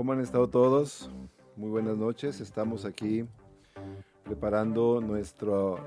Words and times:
¿Cómo 0.00 0.12
han 0.14 0.20
estado 0.22 0.48
todos? 0.48 1.10
Muy 1.56 1.68
buenas 1.68 1.98
noches. 1.98 2.40
Estamos 2.40 2.86
aquí 2.86 3.26
preparando 4.24 5.02
nuestro 5.02 5.78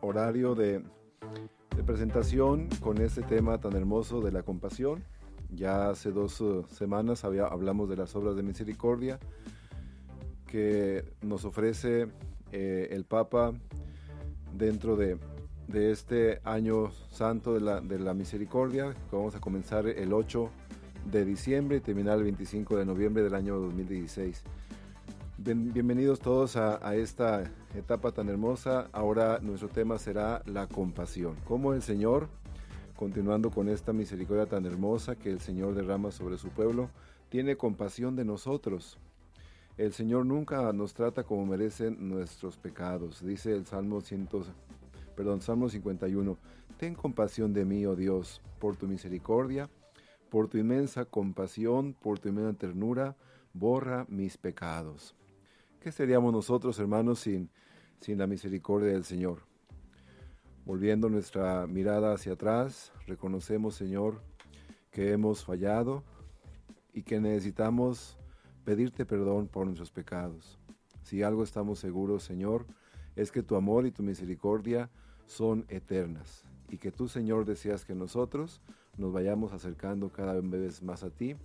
horario 0.00 0.56
de, 0.56 0.82
presentación 1.86 2.68
con 2.80 3.00
este 3.00 3.22
tema 3.22 3.60
tan 3.60 3.74
hermoso 3.74 4.20
de 4.20 4.32
la 4.32 4.42
compasión. 4.42 5.04
Ya 5.48 5.90
hace 5.90 6.10
dos 6.10 6.40
uh, 6.40 6.66
semanas 6.68 7.22
hablamos 7.22 7.88
de 7.88 7.96
las 7.96 8.16
obras 8.16 8.34
de 8.34 8.42
misericordia 8.42 9.20
que 10.48 11.04
nos 11.22 11.44
ofrece 11.44 12.08
eh, 12.50 12.88
el 12.90 13.04
Papa 13.04 13.52
dentro 14.54 14.96
de, 14.96 15.20
este 15.72 16.40
año 16.42 16.90
santo 17.12 17.54
de 17.54 17.60
la, 17.60 18.12
misericordia, 18.12 18.92
vamos 19.12 19.36
a 19.36 19.40
comenzar 19.40 19.86
el 19.86 20.12
8 20.12 20.40
de 20.42 20.65
diciembre 21.10 21.76
y 21.76 21.80
terminar 21.80 22.18
el 22.18 22.24
25 22.24 22.76
de 22.76 22.84
noviembre 22.84 23.22
del 23.22 23.34
año 23.34 23.58
2016. 23.58 24.42
Bien, 25.38 25.72
bienvenidos 25.72 26.18
todos 26.18 26.56
a, 26.56 26.86
a, 26.86 26.96
esta 26.96 27.50
etapa 27.74 28.10
tan 28.12 28.28
hermosa. 28.28 28.88
Ahora 28.92 29.38
nuestro 29.40 29.68
tema 29.68 29.98
será 29.98 30.42
la 30.46 30.66
compasión. 30.66 31.36
Cómo 31.44 31.74
el 31.74 31.82
Señor, 31.82 32.28
continuando 32.96 33.50
con 33.50 33.68
esta 33.68 33.92
misericordia 33.92 34.46
tan 34.46 34.66
hermosa 34.66 35.14
que 35.14 35.30
el 35.30 35.40
Señor 35.40 35.74
derrama 35.74 36.10
sobre 36.10 36.38
su 36.38 36.48
pueblo, 36.48 36.90
tiene 37.28 37.56
compasión 37.56 38.16
de 38.16 38.24
nosotros. 38.24 38.98
El 39.76 39.92
Señor 39.92 40.26
nunca 40.26 40.72
nos 40.72 40.94
trata 40.94 41.22
como 41.22 41.46
merecen 41.46 42.08
nuestros 42.08 42.56
pecados. 42.56 43.24
Dice 43.24 43.52
el 43.52 43.66
Salmo, 43.66 44.00
100, 44.00 44.28
perdón, 45.14 45.40
Salmo 45.40 45.68
51. 45.68 46.36
Ten 46.78 46.94
compasión 46.94 47.52
de 47.52 47.64
mí, 47.64 47.86
oh 47.86 47.94
Dios, 47.94 48.42
por 48.58 48.76
tu 48.76 48.86
misericordia 48.86 49.68
por 50.30 50.48
tu 50.48 50.58
inmensa 50.58 51.04
compasión, 51.04 51.94
por 51.94 52.18
tu 52.18 52.28
inmensa 52.28 52.58
ternura, 52.58 53.16
borra 53.52 54.06
mis 54.08 54.36
pecados. 54.36 55.14
¿Qué 55.80 55.92
seríamos 55.92 56.32
nosotros, 56.32 56.78
hermanos, 56.78 57.20
sin, 57.20 57.50
sin 58.00 58.18
la 58.18 58.26
misericordia 58.26 58.92
del 58.92 59.04
Señor? 59.04 59.42
Volviendo 60.64 61.08
nuestra 61.08 61.66
mirada 61.66 62.12
hacia 62.12 62.32
atrás, 62.32 62.92
reconocemos, 63.06 63.76
Señor, 63.76 64.20
que 64.90 65.12
hemos 65.12 65.44
fallado 65.44 66.02
y 66.92 67.02
que 67.02 67.20
necesitamos 67.20 68.18
pedirte 68.64 69.06
perdón 69.06 69.46
por 69.46 69.66
nuestros 69.66 69.90
pecados. 69.92 70.58
Si 71.02 71.22
algo 71.22 71.44
estamos 71.44 71.78
seguros, 71.78 72.24
Señor, 72.24 72.66
es 73.14 73.30
que 73.30 73.42
tu 73.42 73.54
amor 73.54 73.86
y 73.86 73.92
tu 73.92 74.02
misericordia 74.02 74.90
son 75.26 75.64
eternas 75.68 76.44
y 76.68 76.78
que 76.78 76.90
tú, 76.90 77.08
Señor, 77.08 77.44
deseas 77.44 77.84
que 77.84 77.94
nosotros 77.94 78.60
nos 78.98 79.12
vayamos 79.12 79.52
acercando 79.52 80.10
cada 80.10 80.40
vez 80.40 80.82
más 80.82 81.02
a 81.02 81.10
ti 81.10 81.36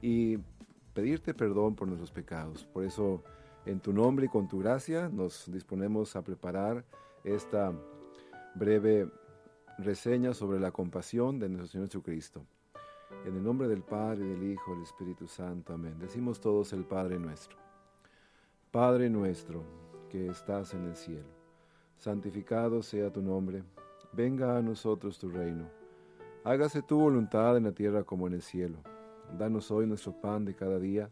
y 0.00 0.38
pedirte 0.94 1.34
perdón 1.34 1.74
por 1.74 1.86
nuestros 1.86 2.10
pecados. 2.10 2.64
Por 2.64 2.84
eso, 2.84 3.22
en 3.66 3.80
tu 3.80 3.92
nombre 3.92 4.26
y 4.26 4.28
con 4.28 4.48
tu 4.48 4.58
gracia, 4.58 5.08
nos 5.08 5.50
disponemos 5.50 6.16
a 6.16 6.22
preparar 6.22 6.84
esta 7.24 7.72
breve 8.54 9.10
reseña 9.78 10.34
sobre 10.34 10.58
la 10.58 10.72
compasión 10.72 11.38
de 11.38 11.48
nuestro 11.48 11.68
Señor 11.68 11.88
Jesucristo. 11.88 12.44
En 13.24 13.36
el 13.36 13.42
nombre 13.42 13.68
del 13.68 13.82
Padre, 13.82 14.24
del 14.24 14.50
Hijo, 14.50 14.74
del 14.74 14.82
Espíritu 14.82 15.26
Santo. 15.26 15.72
Amén. 15.72 15.98
Decimos 15.98 16.40
todos 16.40 16.72
el 16.72 16.84
Padre 16.84 17.18
nuestro. 17.18 17.56
Padre 18.70 19.08
nuestro, 19.08 19.62
que 20.10 20.28
estás 20.28 20.74
en 20.74 20.84
el 20.84 20.96
cielo, 20.96 21.28
santificado 21.96 22.82
sea 22.82 23.10
tu 23.10 23.22
nombre, 23.22 23.62
venga 24.12 24.56
a 24.56 24.62
nosotros 24.62 25.18
tu 25.18 25.30
reino 25.30 25.77
Hágase 26.48 26.80
tu 26.80 26.98
voluntad 26.98 27.58
en 27.58 27.64
la 27.64 27.72
tierra 27.72 28.04
como 28.04 28.26
en 28.26 28.32
el 28.32 28.40
cielo. 28.40 28.78
Danos 29.36 29.70
hoy 29.70 29.86
nuestro 29.86 30.18
pan 30.18 30.46
de 30.46 30.54
cada 30.54 30.78
día. 30.78 31.10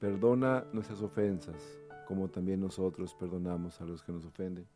Perdona 0.00 0.64
nuestras 0.72 1.00
ofensas, 1.00 1.78
como 2.08 2.28
también 2.28 2.58
nosotros 2.60 3.14
perdonamos 3.14 3.80
a 3.80 3.84
los 3.84 4.02
que 4.02 4.10
nos 4.10 4.24
ofenden. 4.24 4.66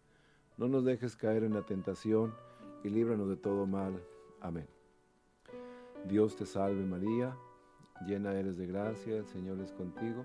No 0.57 0.69
nos 0.69 0.85
dejes 0.85 1.17
caer 1.17 1.43
en 1.43 1.55
la 1.55 1.67
tentación 1.67 2.33
y 2.85 2.91
líbranos 2.91 3.29
de 3.29 3.35
todo 3.39 3.67
mal. 3.67 4.01
Amén. 4.41 4.69
Dios 6.07 6.37
te 6.37 6.47
salve 6.47 6.87
María, 6.87 7.37
llena 8.07 8.35
eres 8.35 8.57
de 8.57 8.69
gracia, 8.69 9.17
el 9.17 9.27
Señor 9.27 9.59
es 9.59 9.73
contigo. 9.73 10.25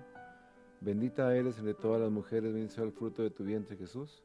Bendita 0.82 1.34
eres 1.34 1.58
entre 1.58 1.74
todas 1.74 2.00
las 2.00 2.12
mujeres, 2.12 2.54
bendito 2.54 2.84
el 2.84 2.92
fruto 2.92 3.24
de 3.24 3.30
tu 3.30 3.42
vientre 3.42 3.76
Jesús. 3.76 4.22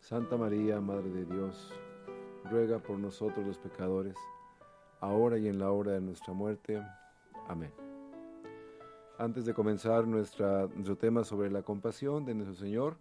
Santa 0.00 0.36
María, 0.36 0.80
Madre 0.80 1.10
de 1.10 1.26
Dios, 1.26 1.72
ruega 2.50 2.80
por 2.80 2.98
nosotros 2.98 3.46
los 3.46 3.58
pecadores 3.58 4.16
ahora 5.04 5.38
y 5.38 5.48
en 5.48 5.58
la 5.58 5.70
hora 5.70 5.92
de 5.92 6.00
nuestra 6.00 6.32
muerte. 6.32 6.82
Amén. 7.48 7.72
Antes 9.18 9.44
de 9.44 9.54
comenzar 9.54 10.06
nuestro 10.06 10.96
tema 10.98 11.24
sobre 11.24 11.50
la 11.50 11.62
compasión 11.62 12.24
de 12.24 12.34
nuestro 12.34 12.56
Señor, 12.56 12.96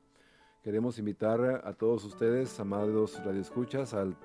queremos 0.62 1.00
invitar 1.00 1.64
a 1.66 1.74
todos 1.74 2.04
ustedes, 2.04 2.60
amados 2.60 3.24
radioescuchas, 3.24 3.94
al 3.94 4.16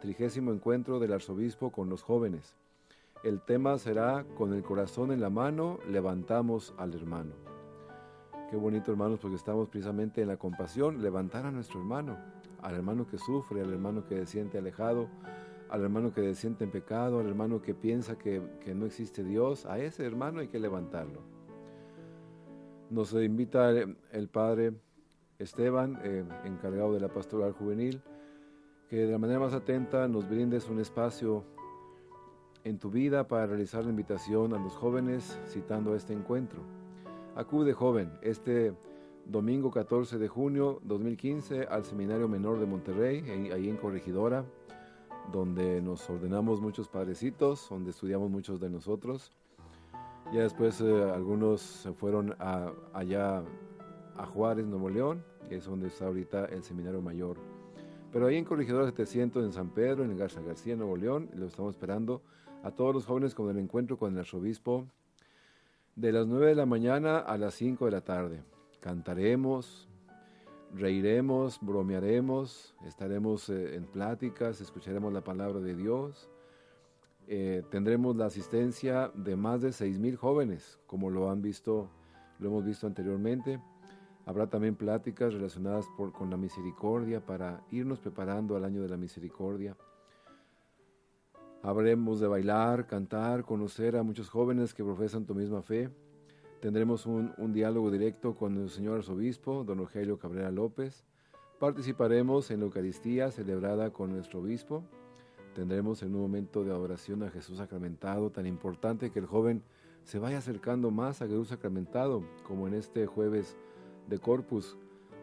trigésimo 0.00 0.52
encuentro 0.52 0.98
del 0.98 1.12
arzobispo 1.12 1.70
con 1.70 1.88
los 1.88 2.02
jóvenes. 2.02 2.56
El 3.24 3.40
tema 3.40 3.78
será 3.78 4.24
Con 4.36 4.52
el 4.54 4.62
corazón 4.62 5.12
en 5.12 5.20
la 5.20 5.30
mano, 5.30 5.80
levantamos 5.88 6.74
al 6.78 6.94
hermano. 6.94 7.32
Qué 8.50 8.56
bonito, 8.56 8.90
hermanos, 8.90 9.18
porque 9.20 9.36
estamos 9.36 9.68
precisamente 9.68 10.22
en 10.22 10.28
la 10.28 10.38
compasión, 10.38 11.02
levantar 11.02 11.44
a 11.44 11.50
nuestro 11.50 11.80
hermano, 11.80 12.16
al 12.62 12.74
hermano 12.74 13.06
que 13.06 13.18
sufre, 13.18 13.60
al 13.60 13.72
hermano 13.72 14.06
que 14.06 14.16
se 14.16 14.26
siente 14.26 14.56
alejado, 14.56 15.08
al 15.70 15.82
hermano 15.82 16.12
que 16.12 16.34
siente 16.34 16.64
en 16.64 16.70
pecado, 16.70 17.20
al 17.20 17.26
hermano 17.26 17.60
que 17.60 17.74
piensa 17.74 18.18
que, 18.18 18.42
no 18.74 18.86
existe 18.86 19.22
Dios, 19.22 19.66
a 19.66 19.78
ese 19.78 20.04
hermano 20.04 20.40
hay 20.40 20.48
que 20.48 20.58
levantarlo. 20.58 21.20
Nos 22.90 23.12
invita 23.12 23.70
el, 23.70 24.28
padre 24.28 24.72
Esteban, 25.38 25.98
eh, 26.02 26.24
encargado 26.44 26.94
de 26.94 27.00
la 27.00 27.08
pastoral 27.08 27.52
juvenil, 27.52 28.00
que 28.88 28.96
de 28.96 29.12
la 29.12 29.18
manera 29.18 29.40
más 29.40 29.52
atenta 29.52 30.08
nos 30.08 30.28
brindes 30.28 30.68
un 30.68 30.80
espacio 30.80 31.44
en 32.64 32.78
tu 32.78 32.90
vida 32.90 33.28
para 33.28 33.46
realizar 33.46 33.84
la 33.84 33.90
invitación 33.90 34.54
a 34.54 34.58
los 34.58 34.74
jóvenes 34.74 35.38
citando 35.46 35.94
este 35.94 36.14
encuentro. 36.14 36.62
Acude 37.36 37.72
joven 37.72 38.10
este 38.22 38.72
domingo 39.26 39.70
14 39.70 40.18
de 40.18 40.28
junio 40.28 40.80
2015 40.84 41.64
al 41.64 41.84
Seminario 41.84 42.28
Menor 42.28 42.58
de 42.58 42.66
Monterrey, 42.66 43.50
ahí 43.52 43.68
en 43.68 43.76
Corregidora, 43.76 44.44
donde 45.32 45.80
nos 45.82 46.08
ordenamos 46.08 46.60
muchos 46.60 46.88
padrecitos, 46.88 47.68
donde 47.68 47.90
estudiamos 47.90 48.30
muchos 48.30 48.60
de 48.60 48.70
nosotros. 48.70 49.32
Ya 50.32 50.42
después 50.42 50.80
eh, 50.80 51.10
algunos 51.14 51.60
se 51.60 51.92
fueron 51.92 52.34
allá 52.92 53.42
a 54.16 54.26
Juárez, 54.26 54.66
Nuevo 54.66 54.90
León, 54.90 55.24
que 55.48 55.56
es 55.56 55.64
donde 55.64 55.88
está 55.88 56.06
ahorita 56.06 56.46
el 56.46 56.62
seminario 56.62 57.00
mayor. 57.00 57.38
Pero 58.12 58.26
ahí 58.26 58.36
en 58.36 58.44
Corregidora 58.44 58.86
700 58.86 59.44
en 59.44 59.52
San 59.52 59.70
Pedro, 59.70 60.04
en 60.04 60.16
Garza 60.16 60.40
García, 60.40 60.76
Nuevo 60.76 60.96
León, 60.96 61.30
lo 61.34 61.46
estamos 61.46 61.74
esperando 61.74 62.22
a 62.62 62.70
todos 62.70 62.94
los 62.94 63.06
jóvenes 63.06 63.34
con 63.34 63.50
el 63.50 63.58
encuentro 63.58 63.98
con 63.98 64.12
el 64.12 64.18
arzobispo 64.20 64.86
de 65.94 66.12
las 66.12 66.26
9 66.26 66.46
de 66.46 66.54
la 66.54 66.66
mañana 66.66 67.18
a 67.18 67.36
las 67.38 67.54
5 67.54 67.86
de 67.86 67.90
la 67.90 68.00
tarde. 68.00 68.42
Cantaremos, 68.80 69.87
reiremos, 70.74 71.58
bromearemos, 71.60 72.74
estaremos 72.86 73.48
eh, 73.48 73.76
en 73.76 73.84
pláticas, 73.84 74.60
escucharemos 74.60 75.12
la 75.12 75.22
palabra 75.22 75.60
de 75.60 75.74
Dios. 75.74 76.28
Eh, 77.26 77.62
tendremos 77.70 78.16
la 78.16 78.26
asistencia 78.26 79.10
de 79.14 79.36
más 79.36 79.60
de 79.60 79.90
mil 79.98 80.16
jóvenes, 80.16 80.78
como 80.86 81.10
lo 81.10 81.30
han 81.30 81.42
visto, 81.42 81.90
lo 82.38 82.48
hemos 82.48 82.64
visto 82.64 82.86
anteriormente. 82.86 83.60
Habrá 84.26 84.48
también 84.48 84.76
pláticas 84.76 85.32
relacionadas 85.32 85.86
con 85.96 86.28
la 86.28 86.36
misericordia 86.36 87.24
para 87.24 87.62
irnos 87.70 87.98
preparando 88.00 88.56
al 88.56 88.64
año 88.64 88.82
de 88.82 88.88
la 88.88 88.98
misericordia. 88.98 89.76
Habremos 91.62 92.20
de 92.20 92.28
bailar, 92.28 92.86
cantar, 92.86 93.44
conocer 93.44 93.96
a 93.96 94.02
muchos 94.02 94.28
jóvenes 94.28 94.74
que 94.74 94.84
profesan 94.84 95.24
tu 95.24 95.34
misma 95.34 95.62
fe 95.62 95.90
Tendremos 96.60 97.06
un, 97.06 97.52
diálogo 97.52 97.88
directo 97.88 98.34
con 98.34 98.56
el 98.56 98.68
señor 98.68 98.98
arzobispo, 98.98 99.62
don 99.62 99.78
Rogelio 99.78 100.18
Cabrera 100.18 100.50
López. 100.50 101.04
Participaremos 101.60 102.50
en 102.50 102.58
la 102.60 102.66
Eucaristía 102.66 103.30
celebrada 103.30 103.92
con 103.92 104.12
nuestro 104.12 104.40
obispo. 104.40 104.82
Tendremos 105.54 106.02
en 106.02 106.16
un 106.16 106.20
momento 106.20 106.64
de 106.64 106.72
adoración 106.72 107.22
a 107.22 107.30
Jesús 107.30 107.58
sacramentado, 107.58 108.30
tan 108.30 108.44
importante 108.44 109.12
que 109.12 109.20
el 109.20 109.26
joven 109.26 109.62
se 110.02 110.18
vaya 110.18 110.38
acercando 110.38 110.90
más 110.90 111.22
a 111.22 111.26
Jesús 111.28 111.48
sacramentado, 111.48 112.24
como 112.42 112.66
en 112.66 112.74
este 112.74 113.06
jueves 113.06 113.56
de 114.08 114.18
Corpus, 114.18 114.76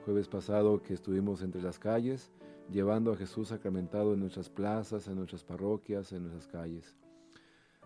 jueves 0.05 0.29
pasado 0.29 0.81
que 0.81 0.93
estuvimos 0.93 1.41
entre 1.41 1.61
las 1.61 1.79
calles, 1.79 2.31
llevando 2.71 3.11
a 3.11 3.17
Jesús 3.17 3.49
sacramentado 3.49 4.13
en 4.13 4.21
nuestras 4.21 4.49
plazas, 4.49 5.09
en 5.09 5.15
nuestras 5.17 5.43
parroquias, 5.43 6.13
en 6.13 6.23
nuestras 6.23 6.47
calles. 6.47 6.95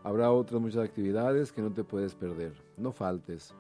Habrá 0.03 0.31
otras 0.31 0.61
muchas 0.61 0.85
actividades 0.85 1.51
que 1.51 1.61
no 1.61 1.71
te 1.71 1.83
puedes 1.83 2.15
perder. 2.15 2.53
No 2.77 2.91
faltes. 2.91 3.53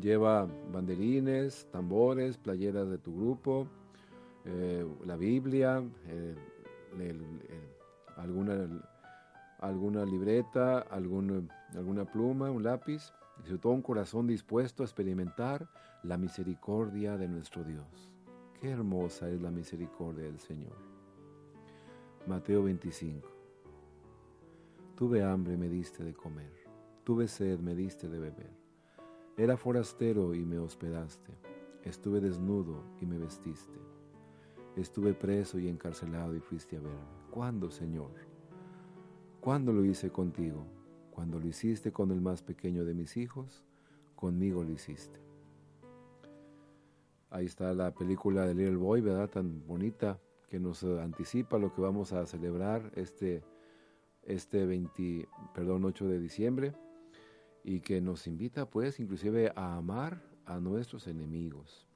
Lleva 0.00 0.48
banderines, 0.72 1.66
tambores, 1.70 2.36
playeras 2.36 2.88
de 2.88 2.98
tu 2.98 3.14
grupo, 3.14 3.66
eh, 4.44 4.86
la 5.04 5.16
Biblia, 5.16 5.82
eh, 6.08 6.34
alguna, 8.16 8.68
alguna 9.60 10.04
libreta, 10.04 10.80
alguna 10.80 12.04
pluma, 12.10 12.50
un 12.50 12.62
lápiz 12.62 13.12
y 13.42 13.46
sobre 13.46 13.58
todo 13.58 13.72
un 13.72 13.82
corazón 13.82 14.26
dispuesto 14.26 14.82
a 14.82 14.86
experimentar 14.86 15.68
la 16.02 16.16
misericordia 16.16 17.16
de 17.16 17.28
nuestro 17.28 17.62
Dios. 17.62 18.10
Qué 18.60 18.70
hermosa 18.70 19.28
es 19.28 19.40
la 19.40 19.50
misericordia 19.50 20.24
del 20.24 20.38
Señor. 20.38 20.76
Mateo 22.26 22.64
25. 22.64 23.39
Tuve 25.00 25.22
hambre 25.22 25.54
y 25.54 25.56
me 25.56 25.70
diste 25.70 26.04
de 26.04 26.12
comer. 26.12 26.52
Tuve 27.04 27.26
sed, 27.26 27.58
me 27.60 27.74
diste 27.74 28.06
de 28.06 28.18
beber. 28.18 28.50
Era 29.38 29.56
forastero 29.56 30.34
y 30.34 30.44
me 30.44 30.58
hospedaste. 30.58 31.32
Estuve 31.84 32.20
desnudo 32.20 32.84
y 33.00 33.06
me 33.06 33.16
vestiste. 33.16 33.78
Estuve 34.76 35.14
preso 35.14 35.58
y 35.58 35.68
encarcelado 35.68 36.36
y 36.36 36.40
fuiste 36.40 36.76
a 36.76 36.80
verme. 36.80 36.98
¿Cuándo, 37.30 37.70
Señor? 37.70 38.10
¿Cuándo 39.40 39.72
lo 39.72 39.86
hice 39.86 40.10
contigo? 40.10 40.66
Cuando 41.10 41.40
lo 41.40 41.46
hiciste 41.46 41.92
con 41.92 42.10
el 42.10 42.20
más 42.20 42.42
pequeño 42.42 42.84
de 42.84 42.92
mis 42.92 43.16
hijos, 43.16 43.64
conmigo 44.14 44.62
lo 44.64 44.70
hiciste. 44.72 45.18
Ahí 47.30 47.46
está 47.46 47.72
la 47.72 47.94
película 47.94 48.44
de 48.44 48.54
Little 48.54 48.76
Boy, 48.76 49.00
¿verdad? 49.00 49.30
Tan 49.30 49.66
bonita 49.66 50.20
que 50.50 50.60
nos 50.60 50.84
anticipa 50.84 51.56
lo 51.56 51.72
que 51.72 51.80
vamos 51.80 52.12
a 52.12 52.26
celebrar 52.26 52.92
este, 52.96 53.42
este 54.24 54.66
20, 54.66 55.28
perdón, 55.54 55.84
8 55.84 56.08
de 56.08 56.18
diciembre 56.18 56.72
y 57.64 57.80
que 57.80 58.00
nos 58.00 58.26
invita 58.26 58.68
pues 58.68 59.00
inclusive 59.00 59.52
a 59.54 59.76
amar 59.76 60.22
a 60.46 60.60
nuestros 60.60 61.06
enemigos. 61.06 61.86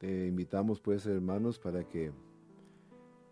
Te 0.00 0.26
invitamos 0.26 0.80
pues 0.80 1.06
hermanos 1.06 1.58
para 1.58 1.84
que 1.84 2.12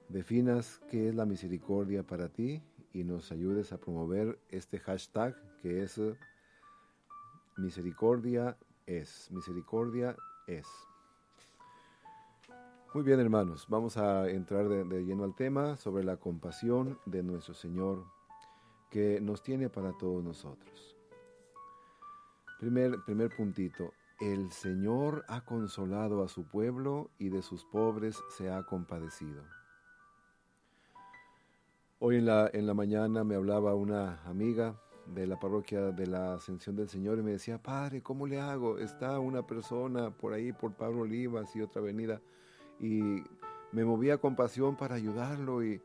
definas 0.09 0.81
qué 0.91 1.09
es 1.09 1.15
la 1.15 1.27
misericordia 1.27 2.03
para 2.03 2.29
ti 2.29 2.63
y 2.93 3.05
nos 3.05 3.33
ayudes 3.33 3.73
a 3.73 3.79
promover 3.79 4.39
este 4.51 4.79
hashtag 4.79 5.35
que 5.61 5.83
es 5.83 6.01
misericordia 7.57 8.57
es, 8.87 9.31
misericordia 9.31 10.17
es. 10.47 10.67
Muy 12.95 13.05
bien 13.05 13.21
hermanos, 13.21 13.65
vamos 13.71 13.97
a 13.97 14.29
entrar 14.29 14.69
de, 14.69 14.85
lleno 15.03 15.25
al 15.25 15.35
tema 15.35 15.79
sobre 15.79 16.05
la 16.05 16.19
compasión 16.19 16.99
de 17.07 17.23
nuestro 17.23 17.55
Señor 17.55 18.05
que 18.91 19.19
nos 19.19 19.43
tiene 19.43 19.71
para 19.71 19.97
todos 19.97 20.23
nosotros. 20.23 20.95
Primer, 22.61 23.03
primer 23.07 23.35
puntito, 23.35 23.95
el 24.21 24.53
Señor 24.53 25.25
ha 25.29 25.43
consolado 25.43 26.23
a 26.23 26.29
su 26.29 26.45
pueblo 26.45 27.09
y 27.19 27.31
de 27.31 27.41
sus 27.41 27.65
pobres 27.65 28.23
se 28.29 28.51
ha 28.51 28.63
compadecido. 28.65 29.43
Hoy 31.99 32.17
en 32.17 32.27
la, 32.27 32.51
en 32.53 32.67
la 32.67 32.75
mañana 32.75 33.25
me 33.25 33.37
hablaba 33.37 33.75
una 33.75 34.23
amiga 34.25 34.79
de 35.07 35.27
la 35.27 35.41
parroquia 35.41 35.93
de 35.93 36.07
la 36.07 36.35
Ascensión 36.35 36.77
del 36.77 36.91
Señor 36.91 37.19
y 37.19 37.23
me 37.23 37.31
decía, 37.31 37.57
Padre, 37.57 38.03
¿cómo 38.03 38.27
le 38.27 38.39
hago? 38.39 38.79
Está 38.79 39.19
una 39.19 39.47
persona 39.47 40.11
por 40.11 40.35
ahí, 40.35 40.53
por 40.53 40.75
Pablo 40.75 41.01
Olivas 41.03 41.57
y 41.57 41.63
otra 41.63 41.81
avenida, 41.81 42.21
y 42.83 43.25
me 43.73 43.85
movía 43.85 44.19
con 44.19 44.37
pasión 44.37 44.77
para 44.77 44.97
ayudarlo 44.97 45.65
y, 45.65 45.81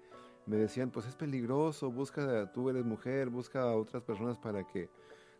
me 0.47 0.55
decían, 0.55 0.89
pues 0.89 1.05
es 1.05 1.15
peligroso, 1.15 1.91
busca, 1.91 2.51
tú 2.53 2.69
eres 2.69 2.85
mujer, 2.85 3.29
busca 3.29 3.63
a 3.63 3.75
otras 3.75 4.01
personas 4.01 4.37
para 4.37 4.65
que 4.65 4.89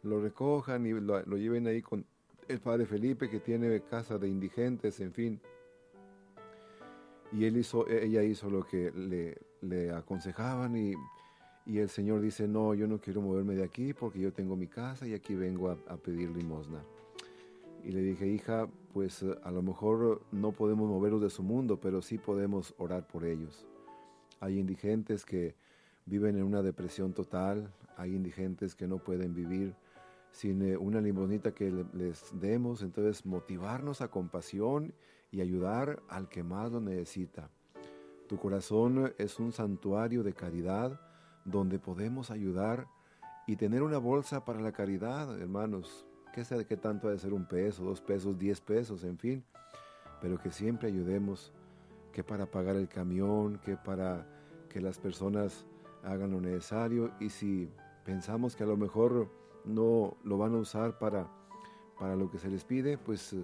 lo 0.04 0.22
recojan 0.22 0.86
y 0.86 0.92
lo, 0.92 1.38
lleven 1.38 1.66
ahí 1.66 1.82
con 1.82 2.06
el 2.48 2.60
padre 2.60 2.86
Felipe 2.86 3.30
que 3.30 3.40
tiene 3.40 3.82
casa 3.82 4.18
de 4.18 4.28
indigentes, 4.28 5.00
en 5.00 5.14
fin. 5.14 5.42
Y 7.32 7.46
él 7.46 7.58
hizo, 7.58 7.88
ella 7.88 8.22
hizo 8.24 8.50
lo 8.50 8.66
que 8.66 8.92
le, 8.92 9.38
le 9.62 9.92
aconsejaban 9.92 10.76
y, 10.76 10.94
y, 11.66 11.80
el 11.80 11.90
Señor 11.90 12.22
dice, 12.22 12.48
no, 12.48 12.74
yo 12.74 12.88
no 12.88 13.00
quiero 13.00 13.22
moverme 13.22 13.56
de 13.56 13.64
aquí 13.64 13.94
porque 13.94 14.20
yo 14.20 14.34
tengo 14.34 14.56
mi 14.56 14.68
casa 14.68 15.08
y 15.08 15.14
aquí 15.14 15.36
vengo 15.36 15.70
a 15.70 15.98
pedir 15.98 16.30
limosna. 16.32 16.84
Y 17.84 17.92
le 17.92 18.02
dije, 18.02 18.28
hija, 18.28 18.68
pues 18.94 19.24
a 19.44 19.52
lo 19.52 19.62
mejor 19.62 20.22
no 20.32 20.52
podemos 20.52 20.90
moverlos 20.90 21.22
de 21.22 21.30
su 21.30 21.44
mundo, 21.44 21.80
pero 21.80 22.02
sí 22.02 22.18
podemos 22.18 22.74
orar 22.78 23.08
por 23.08 23.26
ellos. 23.26 23.66
Hay 24.40 24.60
indigentes 24.60 25.26
que 25.26 25.56
viven 26.06 26.38
en 26.38 26.44
una 26.44 26.62
depresión 26.62 27.14
total, 27.14 27.74
hay 27.98 28.16
indigentes 28.16 28.76
que 28.76 28.88
no 28.88 28.98
pueden 28.98 29.34
vivir 29.34 29.76
sin 30.32 30.62
eh, 30.62 30.78
una 30.78 31.02
limonita 31.02 31.54
que 31.54 31.86
les 31.94 32.32
demos, 32.40 32.82
entonces 32.82 33.26
motivarnos 33.26 34.02
a 34.02 34.10
compasión 34.10 34.94
y 35.32 35.42
ayudar 35.42 36.02
al 36.10 36.30
que 36.30 36.44
más 36.44 36.72
lo 36.72 36.80
necesita. 36.80 37.50
Tu 38.28 38.38
corazón 38.38 39.14
es 39.18 39.40
un 39.40 39.52
santuario 39.52 40.24
de 40.24 40.34
caridad 40.34 41.00
donde 41.46 41.80
podemos 41.80 42.30
ayudar 42.30 42.88
y 43.48 43.56
tener 43.56 43.82
una 43.82 43.98
bolsa 43.98 44.44
para 44.44 44.60
la 44.60 44.74
caridad, 44.74 45.40
hermanos. 45.40 46.07
¿Qué 46.38 46.46
sé 46.46 46.64
qué 46.68 46.78
tanto 46.78 47.08
ha 47.08 47.12
de 47.14 47.18
ser 47.18 47.34
un 47.34 47.46
peso, 47.46 47.84
dos 47.84 48.00
pesos, 48.00 48.38
diez 48.38 48.62
pesos, 48.62 49.04
en 49.04 49.18
fin? 49.18 49.44
Pero 50.22 50.40
que 50.40 50.52
siempre 50.52 50.88
ayudemos 50.88 51.52
que 52.12 52.24
para 52.24 52.46
pagar 52.46 52.76
el 52.76 52.88
camión, 52.88 53.58
que 53.66 53.76
para 53.76 54.24
que 54.70 54.80
las 54.80 55.00
personas 55.00 55.66
hagan 56.04 56.30
lo 56.30 56.40
necesario 56.40 57.10
y 57.20 57.30
si 57.30 57.72
pensamos 58.06 58.56
que 58.56 58.62
a 58.64 58.68
lo 58.68 58.78
mejor 58.78 59.32
no 59.66 60.16
lo 60.24 60.38
van 60.38 60.54
a 60.54 60.58
usar 60.58 61.00
para, 61.00 61.28
para 62.00 62.16
lo 62.16 62.30
que 62.30 62.38
se 62.38 62.50
les 62.50 62.64
pide, 62.64 63.00
pues 63.00 63.34
eh, 63.34 63.44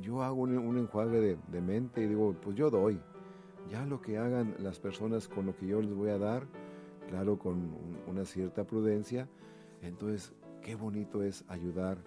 yo 0.00 0.22
hago 0.22 0.42
un, 0.42 0.78
enjuague 0.78 1.36
de, 1.44 1.60
mente 1.60 2.02
y 2.02 2.06
digo, 2.06 2.36
pues 2.40 2.54
yo 2.54 2.70
doy. 2.70 3.00
Ya 3.68 3.84
lo 3.84 4.00
que 4.00 4.16
hagan 4.16 4.54
las 4.60 4.78
personas 4.78 5.26
con 5.26 5.46
lo 5.46 5.56
que 5.56 5.66
yo 5.66 5.82
les 5.82 5.92
voy 5.92 6.10
a 6.10 6.18
dar, 6.18 6.46
claro, 7.08 7.36
con 7.36 7.76
una 8.06 8.24
cierta 8.24 8.64
prudencia, 8.64 9.28
entonces 9.82 10.32
qué 10.62 10.76
bonito 10.76 11.24
es 11.24 11.44
ayudar 11.48 11.98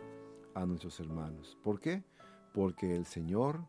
a 0.53 0.65
nuestros 0.65 0.99
hermanos. 0.99 1.57
¿Por 1.63 1.79
qué? 1.79 2.03
Porque 2.53 2.95
el 2.95 3.05
Señor 3.05 3.61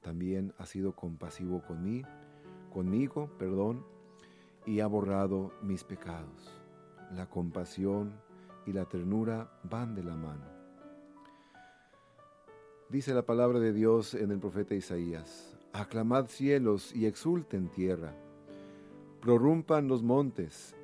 también 0.00 0.52
ha 0.58 0.66
sido 0.66 0.94
compasivo 0.94 1.62
conmigo, 1.62 2.08
conmigo, 2.72 3.30
perdón, 3.38 3.84
y 4.66 4.80
ha 4.80 4.86
borrado 4.86 5.52
mis 5.62 5.84
pecados. 5.84 6.58
La 7.12 7.28
compasión 7.28 8.12
y 8.66 8.72
la 8.72 8.84
ternura 8.84 9.50
van 9.64 9.94
de 9.94 10.02
la 10.02 10.16
mano. 10.16 10.44
Dice 12.88 13.14
la 13.14 13.24
palabra 13.24 13.58
de 13.58 13.72
Dios 13.72 14.14
en 14.14 14.30
el 14.30 14.38
profeta 14.38 14.74
Isaías, 14.74 15.56
aclamad 15.72 16.26
cielos 16.26 16.94
y 16.94 17.06
exulten 17.06 17.68
tierra, 17.68 18.14
prorrumpan 19.20 19.88
los 19.88 20.02
montes, 20.02 20.76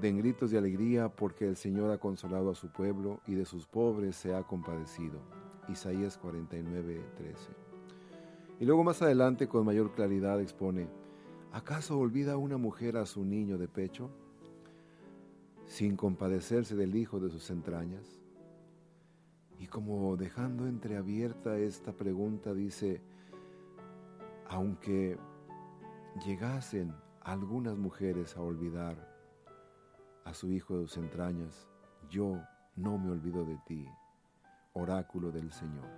den 0.00 0.18
gritos 0.18 0.50
de 0.50 0.58
alegría 0.58 1.08
porque 1.08 1.48
el 1.48 1.56
Señor 1.56 1.90
ha 1.90 1.98
consolado 1.98 2.50
a 2.50 2.54
su 2.54 2.68
pueblo 2.68 3.20
y 3.26 3.34
de 3.34 3.46
sus 3.46 3.66
pobres 3.66 4.16
se 4.16 4.34
ha 4.34 4.42
compadecido. 4.42 5.20
Isaías 5.68 6.18
49, 6.18 7.02
13. 7.16 7.50
Y 8.60 8.64
luego 8.64 8.84
más 8.84 9.00
adelante 9.02 9.48
con 9.48 9.64
mayor 9.64 9.92
claridad 9.92 10.40
expone, 10.40 10.88
¿acaso 11.52 11.98
olvida 11.98 12.36
una 12.36 12.58
mujer 12.58 12.96
a 12.98 13.06
su 13.06 13.24
niño 13.24 13.58
de 13.58 13.68
pecho 13.68 14.10
sin 15.66 15.96
compadecerse 15.96 16.76
del 16.76 16.94
hijo 16.94 17.18
de 17.18 17.30
sus 17.30 17.50
entrañas? 17.50 18.20
Y 19.58 19.66
como 19.66 20.16
dejando 20.18 20.66
entreabierta 20.66 21.58
esta 21.58 21.92
pregunta 21.92 22.52
dice, 22.52 23.00
aunque 24.46 25.16
llegasen 26.26 26.94
algunas 27.22 27.78
mujeres 27.78 28.36
a 28.36 28.42
olvidar 28.42 29.15
a 30.26 30.34
su 30.34 30.50
hijo 30.50 30.76
de 30.76 30.88
sus 30.88 30.98
entrañas, 30.98 31.66
yo 32.10 32.38
no 32.74 32.98
me 32.98 33.10
olvido 33.10 33.44
de 33.44 33.56
ti, 33.64 33.88
oráculo 34.74 35.30
del 35.30 35.52
Señor. 35.52 35.88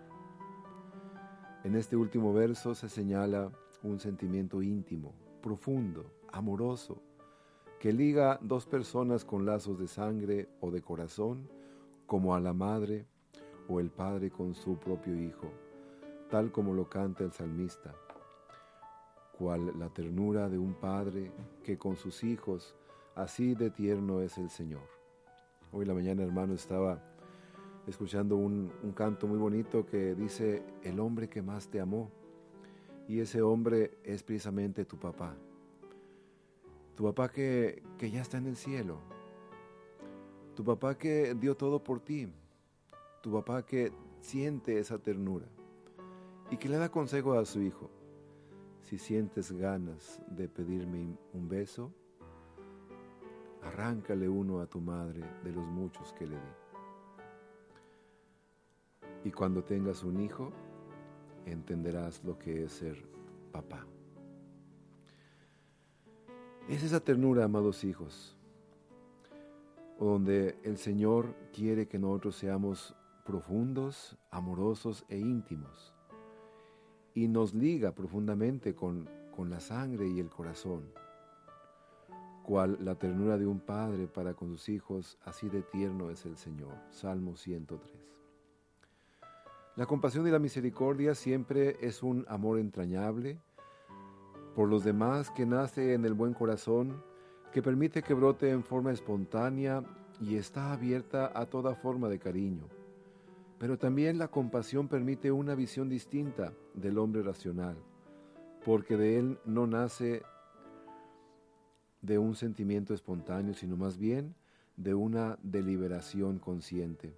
En 1.65 1.75
este 1.75 1.97
último 1.97 2.33
verso 2.33 2.75
se 2.75 2.89
señala 2.89 3.51
un 3.83 3.99
sentimiento 3.99 4.63
íntimo, 4.63 5.15
profundo, 5.43 6.13
amoroso, 6.31 7.03
que 7.81 7.93
liga 7.93 8.39
dos 8.43 8.67
personas 8.67 9.25
con 9.25 9.47
lazos 9.47 9.79
de 9.79 9.89
sangre 9.89 10.49
o 10.61 10.71
de 10.71 10.83
corazón, 10.83 11.49
como 12.07 12.35
a 12.35 12.41
la 12.41 12.53
madre 12.53 13.07
o 13.69 13.81
el 13.81 13.91
padre 13.91 14.31
con 14.31 14.55
su 14.55 14.77
propio 14.77 15.17
hijo, 15.17 15.51
tal 16.31 16.53
como 16.53 16.75
lo 16.75 16.89
canta 16.89 17.25
el 17.25 17.33
salmista, 17.33 17.95
cual 19.39 19.79
la 19.79 19.89
ternura 19.89 20.49
de 20.49 20.59
un 20.59 20.75
padre 20.75 21.33
que 21.63 21.79
con 21.79 21.97
sus 21.97 22.25
hijos, 22.25 22.75
así 23.19 23.57
de 23.57 23.71
tierno 23.71 24.21
es 24.21 24.39
el 24.39 24.49
Señor. 24.49 24.89
Hoy 25.73 25.85
la 25.85 25.93
mañana, 25.93 26.23
hermano, 26.23 26.55
estaba 26.55 27.03
escuchando 27.87 28.37
un, 28.37 28.71
canto 28.95 29.27
muy 29.27 29.39
bonito 29.39 29.85
que 29.85 30.15
dice, 30.15 30.63
el 30.85 31.01
hombre 31.01 31.29
que 31.29 31.43
más 31.43 31.69
te 31.69 31.81
amó. 31.81 32.11
Y 33.09 33.19
ese 33.19 33.43
hombre 33.43 33.99
es 34.05 34.23
precisamente 34.23 34.85
tu 34.85 34.99
papá. 34.99 35.35
Tu 36.95 37.05
papá 37.05 37.29
que, 37.29 37.83
que 37.99 38.11
ya 38.11 38.23
está 38.23 38.39
en 38.39 38.47
el 38.47 38.57
cielo. 38.57 38.99
Tu 40.55 40.63
papá 40.63 40.97
que 40.97 41.35
dio 41.35 41.57
todo 41.57 41.83
por 41.83 42.01
ti. 42.01 42.29
Tu 43.21 43.33
papá 43.33 43.67
que 43.67 43.91
siente 44.21 44.79
esa 44.79 44.99
ternura. 44.99 45.47
Y 46.51 46.57
que 46.57 46.69
le 46.69 46.77
da 46.77 46.89
consejo 46.89 47.33
a 47.33 47.45
su 47.45 47.63
hijo. 47.63 47.91
Si 48.83 48.97
sientes 48.97 49.51
ganas 49.51 50.21
de 50.29 50.49
pedirme 50.49 51.17
un 51.33 51.49
beso, 51.49 51.93
arráncale 53.69 54.29
uno 54.29 54.61
a 54.61 54.67
tu 54.67 54.81
madre 54.81 55.23
de 55.45 55.53
los 55.53 55.65
muchos 55.67 56.13
que 56.15 56.27
le 56.27 56.35
di. 56.35 56.41
Y 59.25 59.31
cuando 59.31 59.63
tengas 59.63 60.03
un 60.03 60.21
hijo, 60.21 60.53
entenderás 61.45 62.25
lo 62.25 62.39
que 62.39 62.65
es 62.65 62.73
ser 62.73 63.05
papá. 63.53 63.87
Es 66.69 66.83
esa 66.83 67.01
ternura, 67.01 67.45
amados 67.45 67.85
hijos, 67.85 68.37
donde 69.99 70.59
el 70.63 70.79
Señor 70.79 71.35
quiere 71.53 71.89
que 71.89 71.99
nosotros 71.99 72.37
seamos 72.37 72.95
profundos, 73.25 74.17
amorosos 74.31 75.05
e 75.09 75.19
íntimos. 75.19 75.95
Y 77.15 77.29
nos 77.29 77.53
liga 77.53 77.93
profundamente 77.93 78.75
con, 78.75 79.09
con 79.35 79.51
la 79.51 79.61
sangre 79.61 80.09
y 80.09 80.21
el 80.21 80.31
corazón, 80.31 80.93
cual 82.49 82.78
la 82.81 82.95
ternura 82.95 83.37
de 83.37 83.47
un 83.47 83.61
padre 83.61 84.07
para 84.07 84.33
con 84.33 84.49
sus 84.49 84.71
hijos, 84.71 85.19
así 85.26 85.50
de 85.50 85.61
tierno 85.61 86.09
es 86.09 86.25
el 86.25 86.38
Señor. 86.38 86.73
Salmo 86.88 87.37
103. 87.37 87.93
La 89.76 89.85
compasión 89.85 90.26
y 90.26 90.31
la 90.31 90.38
misericordia 90.38 91.14
siempre 91.14 91.76
es 91.83 92.02
un 92.02 92.25
amor 92.26 92.59
entrañable 92.59 93.38
por 94.55 94.71
los 94.71 94.83
demás 94.83 95.31
que 95.31 95.45
nace 95.45 95.93
en 95.93 96.07
el 96.07 96.14
buen 96.14 96.33
corazón, 96.33 97.02
que 97.52 97.61
permite 97.61 98.02
que 98.02 98.14
brote 98.14 98.49
en 98.49 98.64
forma 98.64 98.93
espontánea 98.93 99.85
y 100.19 100.37
está 100.37 100.73
abierta 100.73 101.31
a 101.38 101.45
toda 101.45 101.75
forma 101.75 102.09
de 102.09 102.19
cariño. 102.19 102.67
Pero 103.59 103.76
también 103.76 104.17
la 104.17 104.28
compasión 104.28 104.88
permite 104.88 105.31
una 105.31 105.55
visión 105.55 105.90
distinta 105.90 106.55
del 106.73 106.97
hombre 106.97 107.23
racional, 107.23 107.76
porque 108.64 108.97
de 108.97 109.19
él 109.19 109.38
no 109.45 109.67
nace 109.67 110.23
de 112.02 112.19
un 112.19 112.35
sentimiento 112.35 112.95
espontáneo, 112.95 113.55
sino 113.55 113.76
más 113.76 113.99
bien 113.99 114.35
de 114.76 114.95
una 114.95 115.38
deliberación 115.43 116.38
consciente 116.38 117.14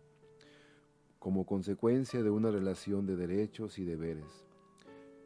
como 1.21 1.45
consecuencia 1.45 2.23
de 2.23 2.31
una 2.31 2.51
relación 2.51 3.07
de 3.07 3.15
derechos 3.15 3.79
y 3.79 3.85
deberes, 3.85 4.47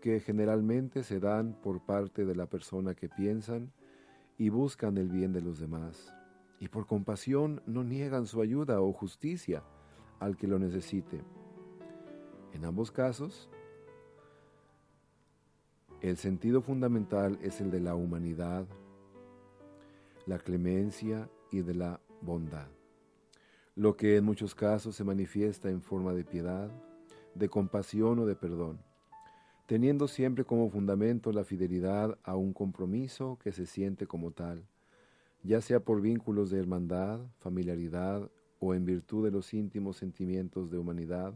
que 0.02 0.18
generalmente 0.18 1.04
se 1.04 1.20
dan 1.20 1.54
por 1.62 1.86
parte 1.86 2.26
de 2.26 2.34
la 2.34 2.46
persona 2.46 2.94
que 2.94 3.08
piensan 3.08 3.72
y 4.36 4.48
buscan 4.48 4.98
el 4.98 5.08
bien 5.08 5.32
de 5.32 5.40
los 5.40 5.60
demás, 5.60 6.12
y 6.58 6.66
por 6.66 6.88
compasión 6.88 7.62
no 7.64 7.84
niegan 7.84 8.26
su 8.26 8.42
ayuda 8.42 8.80
o 8.80 8.92
justicia 8.92 9.62
al 10.18 10.36
que 10.36 10.48
lo 10.48 10.58
necesite. 10.58 11.20
En 12.52 12.64
ambos 12.64 12.90
casos, 12.90 13.48
el 16.00 16.16
sentido 16.16 16.60
fundamental 16.60 17.38
es 17.40 17.60
el 17.60 17.70
de 17.70 17.80
la 17.80 17.94
humanidad, 17.94 18.66
la 20.26 20.38
clemencia 20.38 21.28
y 21.50 21.62
de 21.62 21.74
la 21.74 22.00
bondad 22.20 22.68
lo 23.76 23.96
que 23.96 24.16
en 24.16 24.24
muchos 24.24 24.54
casos 24.54 24.94
se 24.94 25.02
manifiesta 25.02 25.68
en 25.68 25.82
forma 25.82 26.12
de 26.12 26.24
piedad, 26.24 26.70
de 27.34 27.48
compasión 27.48 28.20
o 28.20 28.26
de 28.26 28.36
perdón, 28.36 28.78
teniendo 29.66 30.06
siempre 30.06 30.44
como 30.44 30.70
fundamento 30.70 31.32
la 31.32 31.44
fidelidad 31.44 32.16
a 32.22 32.36
un 32.36 32.52
compromiso 32.52 33.36
que 33.42 33.50
se 33.50 33.66
siente 33.66 34.06
como 34.06 34.30
tal, 34.30 34.64
ya 35.42 35.60
sea 35.60 35.80
por 35.80 36.00
vínculos 36.00 36.50
de 36.50 36.60
hermandad, 36.60 37.20
familiaridad 37.40 38.30
o 38.60 38.74
en 38.74 38.84
virtud 38.84 39.24
de 39.24 39.32
los 39.32 39.52
íntimos 39.52 39.96
sentimientos 39.96 40.70
de 40.70 40.78
humanidad, 40.78 41.34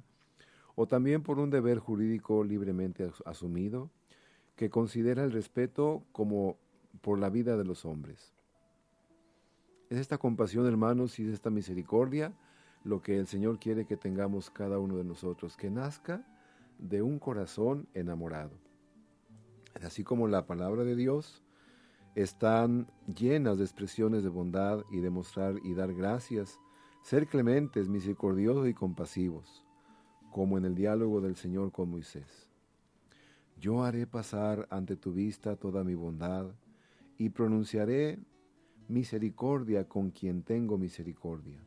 o 0.76 0.86
también 0.86 1.24
por 1.24 1.40
un 1.40 1.50
deber 1.50 1.78
jurídico 1.78 2.44
libremente 2.44 3.10
asumido, 3.24 3.90
que 4.54 4.70
considera 4.70 5.24
el 5.24 5.32
respeto 5.32 6.04
como 6.12 6.56
por 7.00 7.18
la 7.18 7.30
vida 7.30 7.56
de 7.56 7.64
los 7.64 7.84
hombres. 7.84 8.37
Es 9.90 9.98
esta 9.98 10.18
compasión, 10.18 10.66
hermanos, 10.66 11.18
y 11.18 11.24
es 11.26 11.32
esta 11.32 11.50
misericordia 11.50 12.34
lo 12.84 13.00
que 13.02 13.18
el 13.18 13.26
Señor 13.26 13.58
quiere 13.58 13.86
que 13.86 13.96
tengamos 13.96 14.50
cada 14.50 14.78
uno 14.78 14.96
de 14.96 15.04
nosotros, 15.04 15.56
que 15.56 15.70
nazca 15.70 16.26
de 16.78 17.02
un 17.02 17.18
corazón 17.18 17.88
enamorado. 17.94 18.52
Así 19.82 20.04
como 20.04 20.28
la 20.28 20.46
palabra 20.46 20.84
de 20.84 20.94
Dios 20.94 21.42
están 22.14 22.90
llenas 23.06 23.58
de 23.58 23.64
expresiones 23.64 24.22
de 24.22 24.28
bondad 24.28 24.84
y 24.90 25.00
de 25.00 25.10
mostrar 25.10 25.54
y 25.64 25.74
dar 25.74 25.94
gracias, 25.94 26.58
ser 27.02 27.26
clementes, 27.26 27.88
misericordiosos 27.88 28.68
y 28.68 28.74
compasivos, 28.74 29.64
como 30.30 30.58
en 30.58 30.64
el 30.64 30.74
diálogo 30.74 31.20
del 31.20 31.36
Señor 31.36 31.72
con 31.72 31.90
Moisés. 31.90 32.48
Yo 33.58 33.84
haré 33.84 34.06
pasar 34.06 34.66
ante 34.70 34.96
tu 34.96 35.12
vista 35.12 35.56
toda 35.56 35.82
mi 35.82 35.94
bondad 35.94 36.46
y 37.16 37.30
pronunciaré 37.30 38.18
misericordia 38.88 39.86
con 39.86 40.10
quien 40.10 40.42
tengo 40.42 40.78
misericordia. 40.78 41.62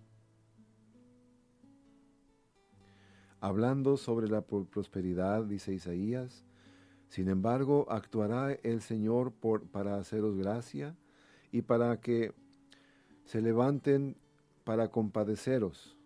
Hablando 3.40 3.98
sobre 3.98 4.28
la 4.28 4.42
prosperidad, 4.42 5.46
dice 5.46 5.74
Isaías, 5.74 6.46
sin 7.08 7.28
embargo, 7.28 7.88
actuará 7.90 8.54
el 8.54 8.82
Señor 8.82 9.32
por, 9.32 9.63
para 9.63 9.98
haceros 9.98 10.38
gracia 10.38 10.96
y 11.51 11.62
para 11.62 12.00
que 12.00 12.34
se 13.25 13.42
levanten 13.42 14.16
para 14.63 14.90
compadeceros, 14.90 15.98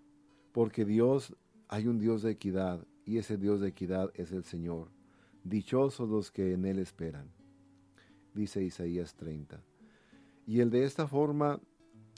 porque 0.51 0.85
Dios, 0.85 1.35
hay 1.67 1.87
un 1.87 1.99
Dios 1.99 2.21
de 2.21 2.31
equidad, 2.31 2.87
y 3.05 3.17
ese 3.17 3.37
Dios 3.37 3.59
de 3.59 3.67
equidad 3.67 4.11
es 4.15 4.31
el 4.31 4.43
Señor. 4.43 4.89
Dichosos 5.43 6.09
los 6.09 6.31
que 6.31 6.53
en 6.53 6.65
Él 6.65 6.79
esperan, 6.79 7.29
dice 8.33 8.63
Isaías 8.63 9.15
30. 9.15 9.61
Y 10.47 10.59
el 10.59 10.69
de 10.69 10.85
esta 10.85 11.07
forma, 11.07 11.59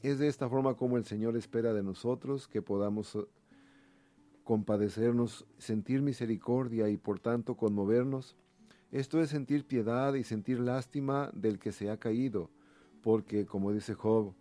es 0.03 0.19
de 0.19 0.27
esta 0.27 0.49
forma 0.49 0.75
como 0.75 0.97
el 0.97 1.05
Señor 1.05 1.37
espera 1.37 1.73
de 1.73 1.83
nosotros 1.83 2.47
que 2.47 2.61
podamos 2.61 3.15
eh, 3.15 3.25
compadecernos, 4.43 5.45
sentir 5.57 6.01
misericordia 6.01 6.89
y 6.89 6.97
por 6.97 7.19
tanto 7.19 7.55
conmovernos. 7.55 8.35
Esto 8.91 9.21
es 9.21 9.29
sentir 9.29 9.65
piedad 9.65 10.13
y 10.13 10.23
sentir 10.23 10.59
lástima 10.59 11.29
del 11.33 11.59
que 11.59 11.71
se 11.71 11.89
ha 11.89 11.97
caído, 11.97 12.49
porque, 13.01 13.45
como 13.45 13.73
dice 13.73 13.93
Job, 13.93 14.33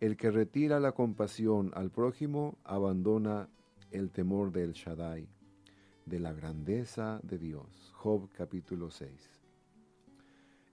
el 0.00 0.16
que 0.16 0.30
retira 0.30 0.80
la 0.80 0.92
compasión 0.92 1.70
al 1.74 1.90
prójimo 1.90 2.58
abandona 2.64 3.50
el 3.90 4.10
temor 4.10 4.52
del 4.52 4.72
Shaddai, 4.72 5.28
de 6.06 6.18
la 6.20 6.32
grandeza 6.32 7.20
de 7.22 7.36
Dios. 7.36 7.92
Job 7.94 8.30
capítulo 8.32 8.90
6. 8.90 9.39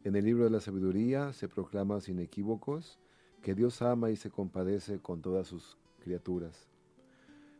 En 0.07 0.15
el 0.15 0.23
libro 0.23 0.45
de 0.45 0.49
la 0.49 0.61
sabiduría 0.61 1.33
se 1.33 1.49
proclama 1.49 1.99
sin 1.99 2.19
equívocos 2.19 2.97
que 3.41 3.53
Dios 3.53 3.81
ama 3.81 4.09
y 4.09 4.15
se 4.15 4.29
compadece 4.29 4.99
con 4.99 5.21
todas 5.21 5.47
sus 5.47 5.77
criaturas. 5.99 6.69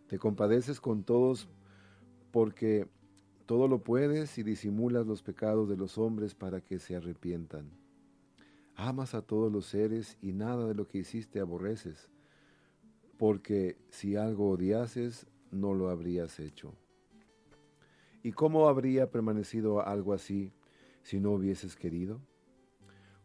Te 0.08 0.18
compadeces 0.18 0.80
con 0.80 1.04
todos 1.04 1.50
porque 2.32 2.88
todo 3.48 3.68
lo 3.68 3.84
puedes 3.84 4.38
y 4.38 4.44
disimulas 4.44 5.06
los 5.06 5.24
pecados 5.24 5.68
de 5.68 5.76
los 5.76 5.98
hombres 5.98 6.36
para 6.36 6.62
que 6.62 6.80
se 6.80 6.96
arrepientan. 6.96 7.70
Amas 8.78 9.14
a 9.14 9.24
todos 9.24 9.52
los 9.52 9.66
seres 9.66 10.18
y 10.22 10.32
nada 10.32 10.70
de 10.70 10.74
lo 10.74 10.88
que 10.88 11.00
hiciste 11.00 11.42
aborreces, 11.42 12.10
porque 13.18 13.78
si 13.90 14.16
algo 14.16 14.52
odiases, 14.52 15.28
no 15.52 15.74
lo 15.74 15.90
habrías 15.90 16.40
hecho. 16.40 16.74
¿Y 18.24 18.32
cómo 18.32 18.70
habría 18.70 19.12
permanecido 19.12 19.86
algo 19.86 20.14
así 20.14 20.54
si 21.04 21.20
no 21.20 21.32
hubieses 21.32 21.76
querido? 21.76 22.22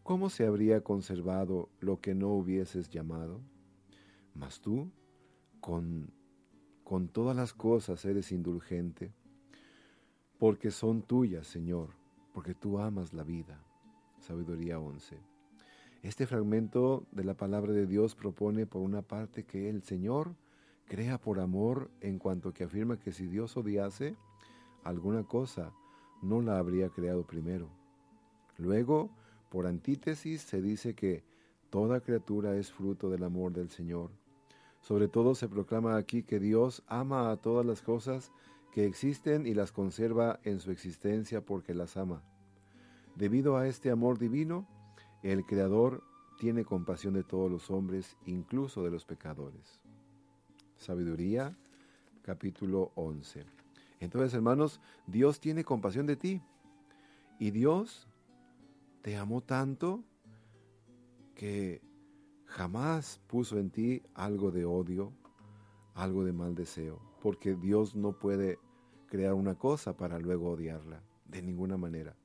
¿Cómo 0.03 0.31
se 0.31 0.47
habría 0.47 0.83
conservado 0.83 1.69
lo 1.81 2.01
que 2.01 2.15
no 2.15 2.29
hubieses 2.29 2.89
llamado? 2.91 3.41
Mas 4.35 4.61
tú, 4.61 4.91
con, 5.61 6.11
con 6.85 7.09
todas 7.09 7.37
las 7.37 7.53
cosas 7.53 8.05
eres 8.05 8.33
indulgente, 8.33 9.13
porque 10.39 10.71
son 10.71 11.03
tuyas, 11.03 11.47
Señor, 11.47 11.91
porque 12.33 12.55
tú 12.55 12.79
amas 12.79 13.13
la 13.13 13.23
vida. 13.23 13.63
Sabiduría 14.19 14.79
11. 14.79 15.19
Este 16.03 16.27
fragmento 16.27 17.07
de 17.13 17.25
la 17.25 17.35
palabra 17.35 17.73
de 17.73 17.87
Dios 17.87 18.15
propone 18.15 18.67
por 18.67 18.83
una 18.83 19.03
parte 19.03 19.45
que 19.45 19.69
el 19.69 19.83
Señor 19.83 20.35
crea 20.87 21.19
por 21.19 21.39
amor 21.39 21.91
en 22.01 22.19
cuanto 22.19 22.53
que 22.53 22.65
afirma 22.65 22.99
que 22.99 23.13
si 23.13 23.27
Dios 23.27 23.57
odiase 23.57 24.17
alguna 24.83 25.23
cosa, 25.25 25.73
no 26.23 26.43
la 26.43 26.59
habría 26.59 26.89
creado 26.89 27.25
primero. 27.25 27.69
Luego, 28.59 29.11
por 29.53 29.67
antítesis 29.67 30.41
se 30.41 30.63
dice 30.63 30.95
que 30.95 31.25
toda 31.69 32.01
criatura 32.01 32.57
es 32.57 32.73
fruto 32.73 33.11
del 33.11 33.23
amor 33.23 33.53
del 33.53 33.69
Señor. 33.69 34.11
Sobre 34.81 35.09
todo 35.09 35.35
se 35.35 35.47
proclama 35.47 35.99
aquí 35.99 36.23
que 36.23 36.41
Dios 36.41 36.83
ama 36.87 37.31
a 37.31 37.37
todas 37.37 37.67
las 37.67 37.83
cosas 37.83 38.33
que 38.73 38.87
existen 38.87 39.47
y 39.47 39.53
las 39.53 39.71
conserva 39.71 40.41
en 40.45 40.59
su 40.59 40.71
existencia 40.71 41.45
porque 41.45 41.75
las 41.75 41.99
ama. 41.99 42.23
Debido 43.15 43.59
a 43.59 43.69
este 43.69 43.91
amor 43.91 44.19
divino, 44.19 44.67
el 45.23 45.45
Creador 45.45 46.03
tiene 46.39 46.65
compasión 46.65 47.13
de 47.13 47.23
todos 47.23 47.51
los 47.51 47.71
hombres, 47.71 48.17
incluso 48.25 48.83
de 48.83 48.91
los 48.91 49.05
pecadores. 49.05 49.83
Sabiduría, 50.77 51.55
capítulo 52.23 52.91
11. 52.95 53.45
Entonces, 54.01 54.33
hermanos, 54.33 54.81
Dios 55.07 55.41
tiene 55.41 55.63
compasión 55.63 56.07
de 56.07 56.17
ti. 56.17 56.41
Y 57.39 57.51
Dios 57.51 58.09
te 59.03 59.17
amó 59.17 59.43
tanto 59.43 60.05
que 61.35 61.83
jamás 62.47 63.21
puso 63.27 63.59
en 63.59 63.71
ti 63.71 64.03
algo 64.15 64.51
de 64.51 64.65
odio, 64.65 65.13
algo 65.95 66.25
de 66.25 66.33
mal 66.33 66.55
deseo, 66.55 67.01
porque 67.21 67.55
Dios 67.55 67.95
no 67.95 68.19
puede 68.19 68.59
crear 69.07 69.35
una 69.35 69.57
cosa 69.57 69.97
para 69.97 70.19
luego 70.19 70.51
odiarla, 70.51 71.03
de 71.27 71.43
ninguna 71.43 71.77
manera. 71.77 72.17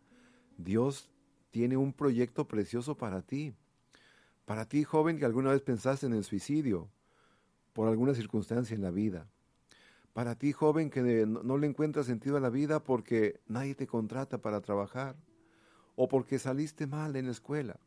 Dios 0.57 1.09
tiene 1.51 1.77
un 1.77 1.93
proyecto 1.93 2.47
precioso 2.47 2.95
para 2.95 3.21
ti. 3.21 3.53
Para 4.45 4.65
ti, 4.69 4.83
joven, 4.83 5.17
que 5.17 5.25
alguna 5.25 5.51
vez 5.51 5.61
pensaste 5.61 6.05
en 6.05 6.13
el 6.13 6.23
suicidio 6.23 6.89
por 7.73 7.87
alguna 7.87 8.13
circunstancia 8.13 8.75
en 8.75 8.81
la 8.81 8.91
vida. 8.91 9.27
Para 10.13 10.35
ti, 10.35 10.51
joven, 10.51 10.89
que 10.89 11.25
no, 11.27 11.57
le 11.57 11.67
encuentras 11.67 12.05
sentido 12.05 12.37
a 12.37 12.39
la 12.39 12.49
vida 12.49 12.83
porque 12.83 13.41
nadie 13.47 13.75
te 13.75 13.87
contrata 13.87 14.41
para 14.41 14.61
trabajar. 14.61 15.15
O 15.97 16.07
porque 16.07 16.39
saliste 16.39 16.87
mal 16.87 17.17
en 17.17 17.25
la 17.25 17.31
escuela. 17.31 17.77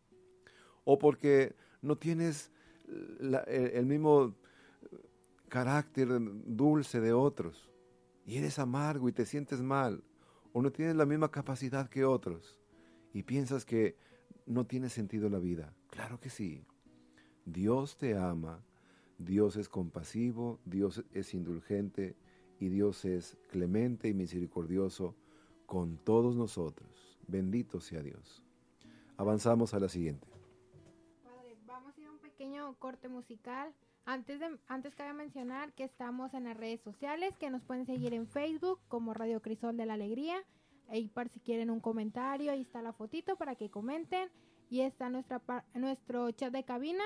O 0.85 0.99
porque 0.99 1.55
no 1.81 1.97
tienes 1.97 2.51
el 3.47 3.87
mismo 3.87 4.35
carácter 5.49 6.09
dulce 6.45 7.01
de 7.01 7.15
otros. 7.15 7.71
Y 8.27 8.37
eres 8.37 8.59
amargo 8.59 9.09
y 9.09 9.13
te 9.13 9.25
sientes 9.25 9.63
mal. 9.63 10.03
O 10.53 10.61
no 10.61 10.71
tienes 10.71 10.97
la 10.97 11.07
misma 11.07 11.31
capacidad 11.31 11.89
que 11.89 12.05
otros 12.05 12.59
y 13.15 13.23
piensas 13.23 13.65
que 13.65 13.97
no 14.47 14.67
tiene 14.67 14.89
sentido 14.89 15.29
la 15.29 15.39
vida. 15.39 15.73
Claro 15.89 16.19
que 16.21 16.31
sí. 16.31 16.65
Dios 17.45 17.97
te 17.97 18.17
ama, 18.17 18.65
Dios 19.19 19.57
es 19.57 19.69
compasivo, 19.69 20.59
Dios 20.65 21.05
es 21.13 21.35
indulgente 21.35 22.17
y 22.59 22.69
Dios 22.69 23.05
es 23.05 23.37
clemente 23.51 24.09
y 24.09 24.15
misericordioso 24.15 25.15
con 25.67 25.97
todos 25.99 26.37
nosotros. 26.37 27.10
Bendito 27.27 27.81
sea 27.81 28.03
Dios. 28.03 28.43
Avanzamos 29.17 29.75
a 29.75 29.81
la 29.81 29.89
siguiente. 29.89 30.27
Padre, 31.23 31.57
vamos 31.67 31.97
a 31.97 32.01
ir 32.01 32.07
a 32.07 32.11
un 32.11 32.19
pequeño 32.19 32.75
corte 32.79 33.09
musical. 33.09 33.73
Antes, 34.05 34.41
de, 34.41 34.59
antes 34.67 34.95
cabe 34.95 35.13
mencionar 35.13 35.73
que 35.75 35.85
estamos 35.85 36.35
en 36.35 36.45
las 36.45 36.57
redes 36.57 36.81
sociales, 36.81 37.37
que 37.39 37.51
nos 37.51 37.63
pueden 37.63 37.87
seguir 37.87 38.15
en 38.15 38.27
Facebook 38.27 38.81
como 38.89 39.15
Radio 39.15 39.41
Crisol 39.43 39.77
de 39.77 39.87
la 39.87 39.95
Alegría 39.95 40.43
Ahí 40.91 41.09
para 41.09 41.31
si 41.31 41.41
quieren 41.41 41.71
un 41.71 41.81
comentario, 41.81 42.51
ahí 42.51 42.63
está 42.63 42.83
la 42.83 42.93
fotito 42.93 43.37
para 43.37 43.55
que 43.55 43.71
comenten. 43.71 44.29
Y 44.69 44.81
está 44.81 45.09
nuestra, 45.09 45.41
nuestro 45.75 46.33
chat 46.33 46.53
de 46.53 46.65
cabina, 46.65 47.05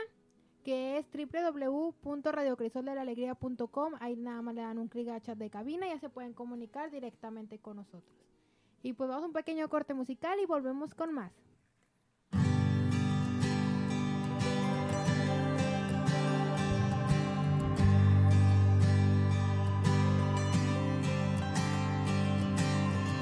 que 0.64 0.96
es 0.98 1.06
www.radiocrisoldelalegría.com. 1.12 3.94
Ahí 4.00 4.16
nada 4.16 4.42
más 4.42 4.54
le 4.54 4.62
dan 4.62 4.78
un 4.78 4.88
clic 4.88 5.08
a 5.08 5.20
chat 5.20 5.38
de 5.38 5.50
cabina 5.50 5.86
y 5.86 5.90
ya 5.90 5.98
se 5.98 6.08
pueden 6.08 6.32
comunicar 6.32 6.90
directamente 6.90 7.58
con 7.58 7.76
nosotros. 7.76 8.33
Y 8.84 8.92
pues 8.92 9.08
vamos 9.08 9.24
a 9.24 9.26
un 9.28 9.32
pequeño 9.32 9.66
corte 9.70 9.94
musical 9.94 10.38
y 10.40 10.44
volvemos 10.44 10.94
con 10.94 11.10
más. 11.14 11.32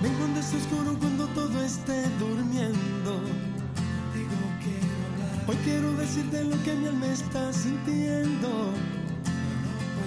Ven 0.03 0.15
cuando 0.19 0.41
esté 0.41 0.57
oscuro, 0.57 0.99
cuando 0.99 1.29
todo 1.29 1.63
esté 1.63 2.09
durmiendo. 2.19 3.21
Digo, 4.13 4.35
quiero 4.65 4.97
hablar. 5.07 5.49
Hoy 5.49 5.57
quiero 5.63 5.93
decirte 5.93 6.43
lo 6.43 6.61
que 6.65 6.75
mi 6.75 6.89
alma 6.89 7.07
está 7.07 7.53
sintiendo. 7.53 8.49
No, 8.49 8.73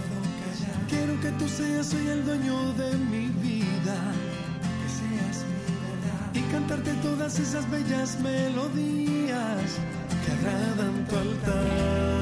puedo 0.10 0.22
callar. 0.44 0.88
Quiero 0.90 1.22
que 1.22 1.32
tú 1.40 1.48
seas 1.48 1.94
hoy 1.94 2.08
el 2.08 2.26
dueño 2.26 2.74
de 2.74 2.98
mi 2.98 3.28
vida. 3.28 3.55
Cantarte 6.68 6.94
todas 7.02 7.40
esas 7.40 7.70
bellas 7.70 8.20
melodías 8.22 9.78
que 10.26 10.32
agradan 10.32 11.06
tu 11.08 11.16
altar. 11.16 12.15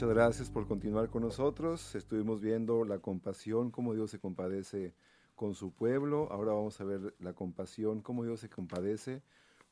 Muchas 0.00 0.16
gracias 0.16 0.50
por 0.50 0.66
continuar 0.66 1.10
con 1.10 1.24
nosotros. 1.24 1.94
Estuvimos 1.94 2.40
viendo 2.40 2.86
la 2.86 3.00
compasión, 3.00 3.70
cómo 3.70 3.92
Dios 3.92 4.10
se 4.10 4.18
compadece 4.18 4.94
con 5.34 5.54
su 5.54 5.72
pueblo. 5.72 6.26
Ahora 6.30 6.54
vamos 6.54 6.80
a 6.80 6.84
ver 6.84 7.14
la 7.18 7.34
compasión, 7.34 8.00
cómo 8.00 8.24
Dios 8.24 8.40
se 8.40 8.48
compadece 8.48 9.22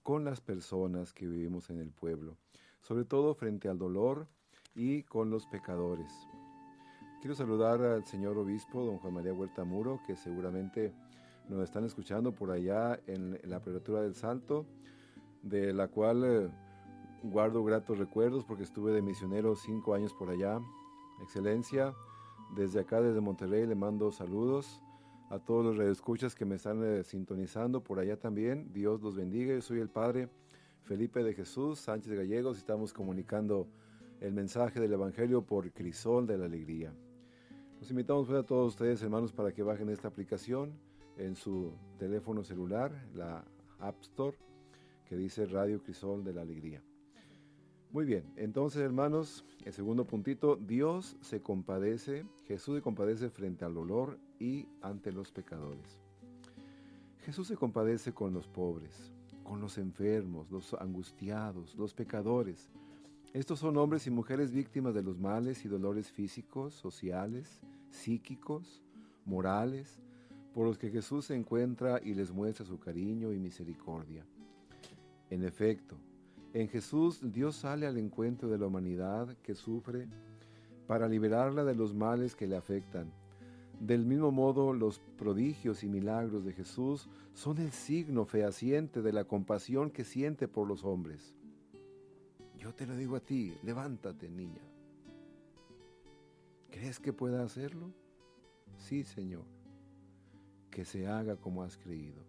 con 0.03 0.27
las 0.27 0.43
personas 0.43 1.14
que 1.14 1.27
vivimos 1.27 1.71
en 1.71 1.79
el 1.79 1.93
pueblo, 1.93 2.37
sobre 2.83 3.07
todo 3.07 3.35
frente 3.35 3.71
al 3.71 3.79
dolor 3.79 4.29
y 4.75 5.03
con 5.05 5.31
los 5.31 5.47
pecadores. 5.47 6.12
Quiero 7.23 7.35
saludar 7.35 7.81
al 7.81 8.05
señor 8.05 8.37
obispo, 8.37 8.85
don 8.85 8.99
Juan 8.99 9.14
María 9.14 9.33
Huerta 9.33 9.64
Muro, 9.64 9.99
que 10.07 10.14
seguramente 10.14 10.93
nos 11.49 11.64
están 11.64 11.85
escuchando 11.85 12.33
por 12.33 12.51
allá 12.51 13.01
en 13.07 13.41
la 13.45 13.62
prelatura 13.62 14.03
del 14.03 14.14
Salto, 14.14 14.67
de 15.43 15.73
la 15.73 15.88
cual 15.88 16.23
eh, 16.23 16.51
guardo 17.23 17.65
gratos 17.65 17.99
recuerdos 17.99 18.45
porque 18.45 18.63
estuve 18.63 18.93
de 18.93 19.03
misionero 19.03 19.57
cinco 19.57 19.95
años 19.95 20.15
por 20.15 20.31
allá. 20.31 20.61
Excelencia, 21.23 21.95
desde 22.55 22.81
acá, 22.81 23.01
desde 23.01 23.21
Monterrey, 23.21 23.67
le 23.67 23.75
mando 23.75 24.11
saludos 24.13 24.83
a 25.31 25.39
todos 25.39 25.65
los 25.65 25.77
redescuchas 25.77 26.35
que 26.35 26.45
me 26.45 26.55
están 26.55 26.83
eh, 26.85 27.05
sintonizando 27.05 27.83
por 27.83 27.99
allá 27.99 28.19
también. 28.19 28.73
Dios 28.73 29.03
los 29.03 29.17
bendiga. 29.17 29.55
Yo 29.55 29.61
soy 29.61 29.81
el 29.81 29.89
Padre 29.89 30.29
Felipe 30.83 31.23
de 31.23 31.35
Jesús 31.35 31.81
Sánchez 31.81 32.13
Gallegos 32.13 32.57
y 32.57 32.61
estamos 32.61 32.93
comunicando 32.93 33.69
el 34.21 34.33
mensaje 34.33 34.81
del 34.81 34.93
Evangelio 34.93 35.43
por 35.43 35.71
Crisol 35.73 36.27
de 36.27 36.39
la 36.39 36.47
Alegría. 36.47 36.93
Los 37.79 37.91
invitamos 37.91 38.27
pues, 38.27 38.39
a 38.39 38.43
todos 38.43 38.69
ustedes, 38.69 39.03
hermanos, 39.03 39.33
para 39.33 39.53
que 39.53 39.63
bajen 39.63 39.89
esta 39.91 40.09
aplicación 40.09 40.73
en 41.17 41.37
su 41.37 41.73
teléfono 41.99 42.43
celular, 42.43 42.91
la 43.15 43.45
App 43.79 44.01
Store, 44.01 44.37
que 45.05 45.17
dice 45.17 45.47
Radio 45.47 45.83
Crisol 45.83 46.25
de 46.25 46.33
la 46.33 46.43
Alegría. 46.43 46.83
Muy 47.90 48.05
bien, 48.05 48.22
entonces 48.37 48.83
hermanos, 48.83 49.46
el 49.64 49.72
segundo 49.72 50.05
puntito, 50.05 50.57
Dios 50.57 51.16
se 51.22 51.40
compadece, 51.40 52.27
Jesús 52.46 52.77
se 52.77 52.83
compadece 52.83 53.31
frente 53.31 53.64
al 53.64 53.72
dolor 53.72 54.18
y 54.38 54.68
ante 54.83 55.11
los 55.11 55.33
pecadores. 55.33 55.98
Jesús 57.20 57.48
se 57.48 57.57
compadece 57.57 58.12
con 58.12 58.35
los 58.35 58.46
pobres, 58.46 59.11
con 59.42 59.62
los 59.62 59.79
enfermos, 59.79 60.51
los 60.51 60.74
angustiados, 60.74 61.74
los 61.77 61.94
pecadores. 61.94 62.68
Estos 63.33 63.59
son 63.59 63.79
hombres 63.79 64.07
y 64.07 64.11
mujeres 64.11 64.53
víctimas 64.53 64.92
de 64.92 65.03
los 65.03 65.18
males 65.18 65.64
y 65.64 65.68
dolores 65.68 66.11
físicos, 66.11 66.74
sociales, 66.74 67.62
psíquicos, 67.88 68.83
morales, 69.24 70.03
por 70.53 70.66
los 70.66 70.77
que 70.77 70.90
Jesús 70.90 71.24
se 71.24 71.35
encuentra 71.35 72.01
y 72.05 72.12
les 72.12 72.33
muestra 72.33 72.66
su 72.66 72.79
cariño 72.79 73.33
y 73.33 73.38
misericordia. 73.38 74.27
En 75.31 75.42
efecto, 75.42 75.98
en 76.55 76.69
Jesús 76.69 77.21
Dios 77.33 77.57
sale 77.57 77.87
al 77.87 77.99
encuentro 77.99 78.49
de 78.49 78.59
la 78.59 78.67
humanidad 78.67 79.37
que 79.43 79.55
sufre 79.55 80.09
para 80.87 81.09
liberarla 81.09 81.65
de 81.65 81.75
los 81.75 81.95
males 81.95 82.35
que 82.35 82.47
le 82.47 82.57
afectan. 82.57 83.13
Del 83.79 84.05
mismo 84.05 84.33
modo, 84.33 84.73
los 84.73 84.99
prodigios 85.19 85.85
y 85.85 85.89
milagros 85.89 86.45
de 86.45 86.53
Jesús 86.53 87.09
son 87.35 87.59
el 87.59 87.71
signo 87.71 88.25
fehaciente 88.25 89.03
de 89.03 89.13
la 89.13 89.25
compasión 89.25 89.91
que 89.91 90.05
siente 90.05 90.49
por 90.49 90.67
los 90.67 90.85
hombres. 90.85 91.35
Yo 92.57 92.75
te 92.75 92.87
lo 92.87 92.97
digo 92.97 93.17
a 93.17 93.21
ti, 93.21 93.55
levántate, 93.63 94.29
niña. 94.29 94.63
¿Crees 96.71 96.99
que 96.99 97.13
pueda 97.13 97.45
hacerlo? 97.45 97.93
Sí, 98.79 99.05
Señor. 99.05 99.45
Que 100.71 100.85
se 100.85 101.07
haga 101.07 101.37
como 101.37 101.63
has 101.63 101.77
creído 101.77 102.28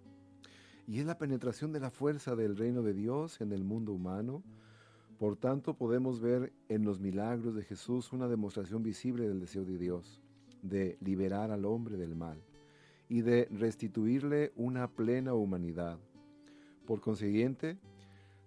y 0.90 1.00
es 1.00 1.06
la 1.06 1.20
penetración 1.20 1.72
de 1.72 1.80
la 1.80 1.92
fuerza 1.92 2.36
del 2.36 2.58
reino 2.58 2.82
de 2.82 2.96
Dios 2.96 3.42
en 3.42 3.52
el 3.52 3.64
mundo 3.64 3.94
humano. 3.94 4.42
Por 5.20 5.36
tanto, 5.38 5.76
podemos 5.76 6.20
ver 6.20 6.52
en 6.68 6.84
los 6.84 7.00
milagros 7.00 7.54
de 7.54 7.62
Jesús 7.62 8.12
una 8.12 8.28
demostración 8.28 8.82
visible 8.82 9.28
del 9.28 9.40
deseo 9.40 9.66
de 9.66 9.78
Dios 9.78 10.20
de 10.64 10.98
liberar 11.00 11.52
al 11.52 11.66
hombre 11.66 11.96
del 11.96 12.16
mal 12.16 12.42
y 13.08 13.22
de 13.22 13.48
restituirle 13.52 14.52
una 14.56 14.88
plena 14.88 15.36
humanidad. 15.36 16.00
Por 16.88 17.02
consiguiente, 17.02 17.78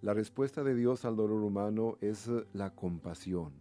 la 0.01 0.13
respuesta 0.13 0.65
de 0.65 0.75
Dios 0.75 1.05
al 1.05 1.15
dolor 1.15 1.43
humano 1.43 1.97
es 2.01 2.29
la 2.53 2.75
compasión, 2.75 3.53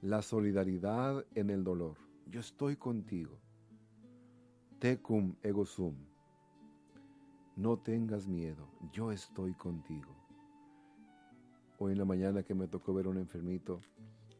la 0.00 0.22
solidaridad 0.22 1.26
en 1.34 1.50
el 1.50 1.62
dolor. 1.62 1.98
Yo 2.24 2.40
estoy 2.40 2.76
contigo. 2.76 3.38
Tecum 4.78 5.34
ego 5.42 5.66
sum 5.66 6.07
no 7.58 7.76
tengas 7.76 8.28
miedo, 8.28 8.68
yo 8.92 9.10
estoy 9.10 9.52
contigo. 9.52 10.14
Hoy 11.76 11.90
en 11.90 11.98
la 11.98 12.04
mañana 12.04 12.44
que 12.44 12.54
me 12.54 12.68
tocó 12.68 12.94
ver 12.94 13.06
a 13.06 13.08
un 13.08 13.18
enfermito, 13.18 13.80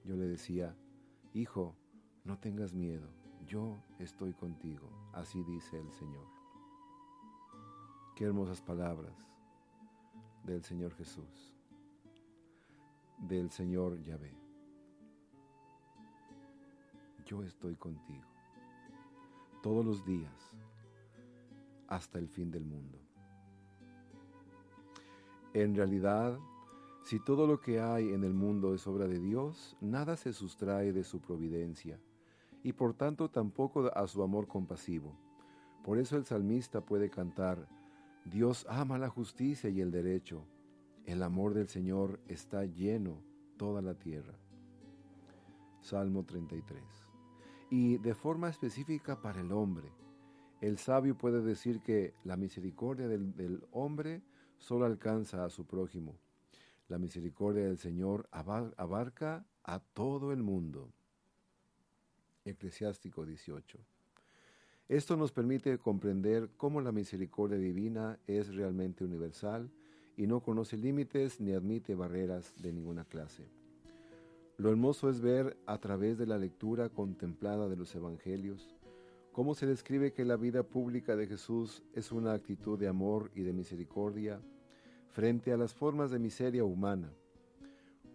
yo 0.05 0.15
le 0.15 0.29
decía, 0.29 0.77
hijo, 1.35 1.75
no 2.23 2.39
tengas 2.39 2.73
miedo, 2.75 3.09
yo 3.45 3.83
estoy 3.99 4.35
contigo, 4.35 4.89
así 5.13 5.43
dice 5.43 5.81
el 5.81 5.91
Señor. 5.91 6.29
Qué 8.15 8.25
hermosas 8.25 8.63
palabras 8.63 9.17
del 10.45 10.63
Señor 10.63 10.95
Jesús, 10.95 11.57
del 13.19 13.51
Señor 13.51 14.01
Yahvé. 14.05 14.33
Yo 17.27 17.43
estoy 17.43 17.75
contigo 17.75 18.29
todos 19.61 19.85
los 19.85 20.05
días 20.05 20.53
hasta 21.89 22.21
el 22.21 22.29
fin 22.29 22.53
del 22.53 22.65
mundo. 22.65 23.08
En 25.61 25.75
realidad, 25.75 26.39
si 27.03 27.19
todo 27.19 27.45
lo 27.49 27.61
que 27.61 27.81
hay 27.81 28.13
en 28.13 28.23
el 28.23 28.33
mundo 28.33 28.75
es 28.75 28.87
obra 28.87 29.09
de 29.09 29.19
Dios, 29.19 29.77
nada 29.81 30.17
se 30.17 30.33
sustrae 30.33 30.93
de 30.93 31.03
su 31.03 31.21
providencia, 31.21 31.99
y 32.63 32.75
por 32.75 32.95
tanto 32.95 33.29
tampoco 33.29 33.91
a 33.93 34.07
su 34.07 34.23
amor 34.23 34.47
compasivo. 34.47 35.19
Por 35.83 35.99
eso 35.99 36.17
el 36.17 36.25
salmista 36.25 36.83
puede 36.83 37.11
cantar, 37.11 37.67
Dios 38.25 38.67
ama 38.69 38.99
la 38.99 39.09
justicia 39.09 39.69
y 39.69 39.81
el 39.81 39.91
derecho, 39.91 40.45
el 41.07 41.25
amor 41.25 41.55
del 41.55 41.67
Señor 41.67 42.21
está 42.29 42.65
lleno 42.65 43.21
toda 43.57 43.83
la 43.83 43.95
tierra. 43.95 44.39
Salmo 45.81 46.23
33. 46.23 46.81
Y 47.71 47.99
de 47.99 48.15
forma 48.15 48.49
específica 48.49 49.21
para 49.21 49.41
el 49.41 49.51
hombre, 49.51 49.91
el 50.61 50.79
sabio 50.79 51.19
puede 51.19 51.43
decir 51.43 51.81
que 51.81 52.15
la 52.23 52.37
misericordia 52.37 53.09
del, 53.09 53.35
del 53.35 53.67
hombre 53.73 54.23
solo 54.59 54.85
alcanza 54.85 55.45
a 55.45 55.51
su 55.51 55.67
prójimo. 55.67 56.15
La 56.89 56.99
misericordia 56.99 57.65
del 57.65 57.79
Señor 57.79 58.29
abarca 58.31 59.45
a 59.63 59.81
todo 59.81 60.33
el 60.33 60.43
mundo. 60.43 60.89
Eclesiástico 62.45 63.27
18. 63.27 63.79
Esto 64.89 65.17
nos 65.17 65.33
permite 65.33 65.77
comprender 65.79 66.49
cómo 66.57 66.81
la 66.81 66.93
misericordia 66.93 67.59
divina 67.59 68.19
es 68.27 68.55
realmente 68.55 69.05
universal 69.05 69.71
y 70.17 70.27
no 70.27 70.41
conoce 70.41 70.79
límites 70.79 71.41
ni 71.41 71.53
admite 71.53 71.95
barreras 71.95 72.55
de 72.57 72.73
ninguna 72.73 73.05
clase. 73.05 73.45
Lo 74.57 74.71
hermoso 74.71 75.11
es 75.11 75.21
ver 75.21 75.57
a 75.67 75.79
través 75.79 76.17
de 76.19 76.27
la 76.27 76.39
lectura 76.39 76.89
contemplada 76.89 77.69
de 77.69 77.77
los 77.77 77.95
Evangelios 77.95 78.78
cómo 79.33 79.55
se 79.55 79.67
describe 79.67 80.13
que 80.13 80.25
la 80.25 80.37
vida 80.37 80.63
pública 80.63 81.17
de 81.17 81.27
Jesús 81.27 81.83
es 81.95 82.13
una 82.13 82.33
actitud 82.33 82.79
de 82.79 82.89
amor 82.89 83.31
y 83.35 83.43
de 83.43 83.53
misericordia 83.53 84.41
frente 85.09 85.53
a 85.53 85.57
las 85.57 85.75
formas 85.75 86.11
de 86.11 86.19
miseria 86.19 86.65
humana, 86.65 87.13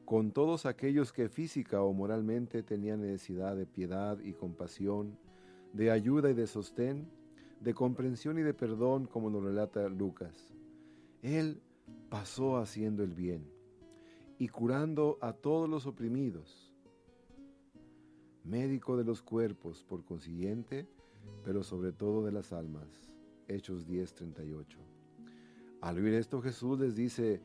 con 0.06 0.32
todos 0.32 0.66
aquellos 0.66 1.12
que 1.12 1.30
física 1.30 1.82
o 1.82 1.94
moralmente 1.94 2.64
tenían 2.64 3.02
necesidad 3.02 3.56
de 3.56 3.66
piedad 3.66 4.20
y 4.20 4.34
compasión, 4.34 5.18
de 5.74 5.92
ayuda 5.92 6.30
y 6.30 6.34
de 6.34 6.48
sostén, 6.48 7.10
de 7.60 7.74
comprensión 7.74 8.38
y 8.38 8.42
de 8.42 8.54
perdón, 8.54 9.06
como 9.06 9.30
nos 9.30 9.44
relata 9.44 9.88
Lucas. 9.90 10.54
Él 11.22 11.62
pasó 12.10 12.58
haciendo 12.58 13.04
el 13.04 13.14
bien 13.14 13.50
y 14.38 14.50
curando 14.50 15.18
a 15.22 15.34
todos 15.34 15.70
los 15.70 15.88
oprimidos. 15.88 16.72
Médico 18.44 18.98
de 18.98 19.06
los 19.06 19.22
cuerpos, 19.22 19.84
por 19.84 20.04
consiguiente, 20.04 20.88
pero 21.44 21.64
sobre 21.64 21.92
todo 21.92 22.26
de 22.26 22.32
las 22.32 22.54
almas. 22.54 22.88
Hechos 23.48 23.88
10:38. 23.88 24.78
Al 25.82 25.98
oír 25.98 26.14
esto 26.14 26.42
Jesús 26.42 26.80
les 26.80 26.96
dice, 26.96 27.42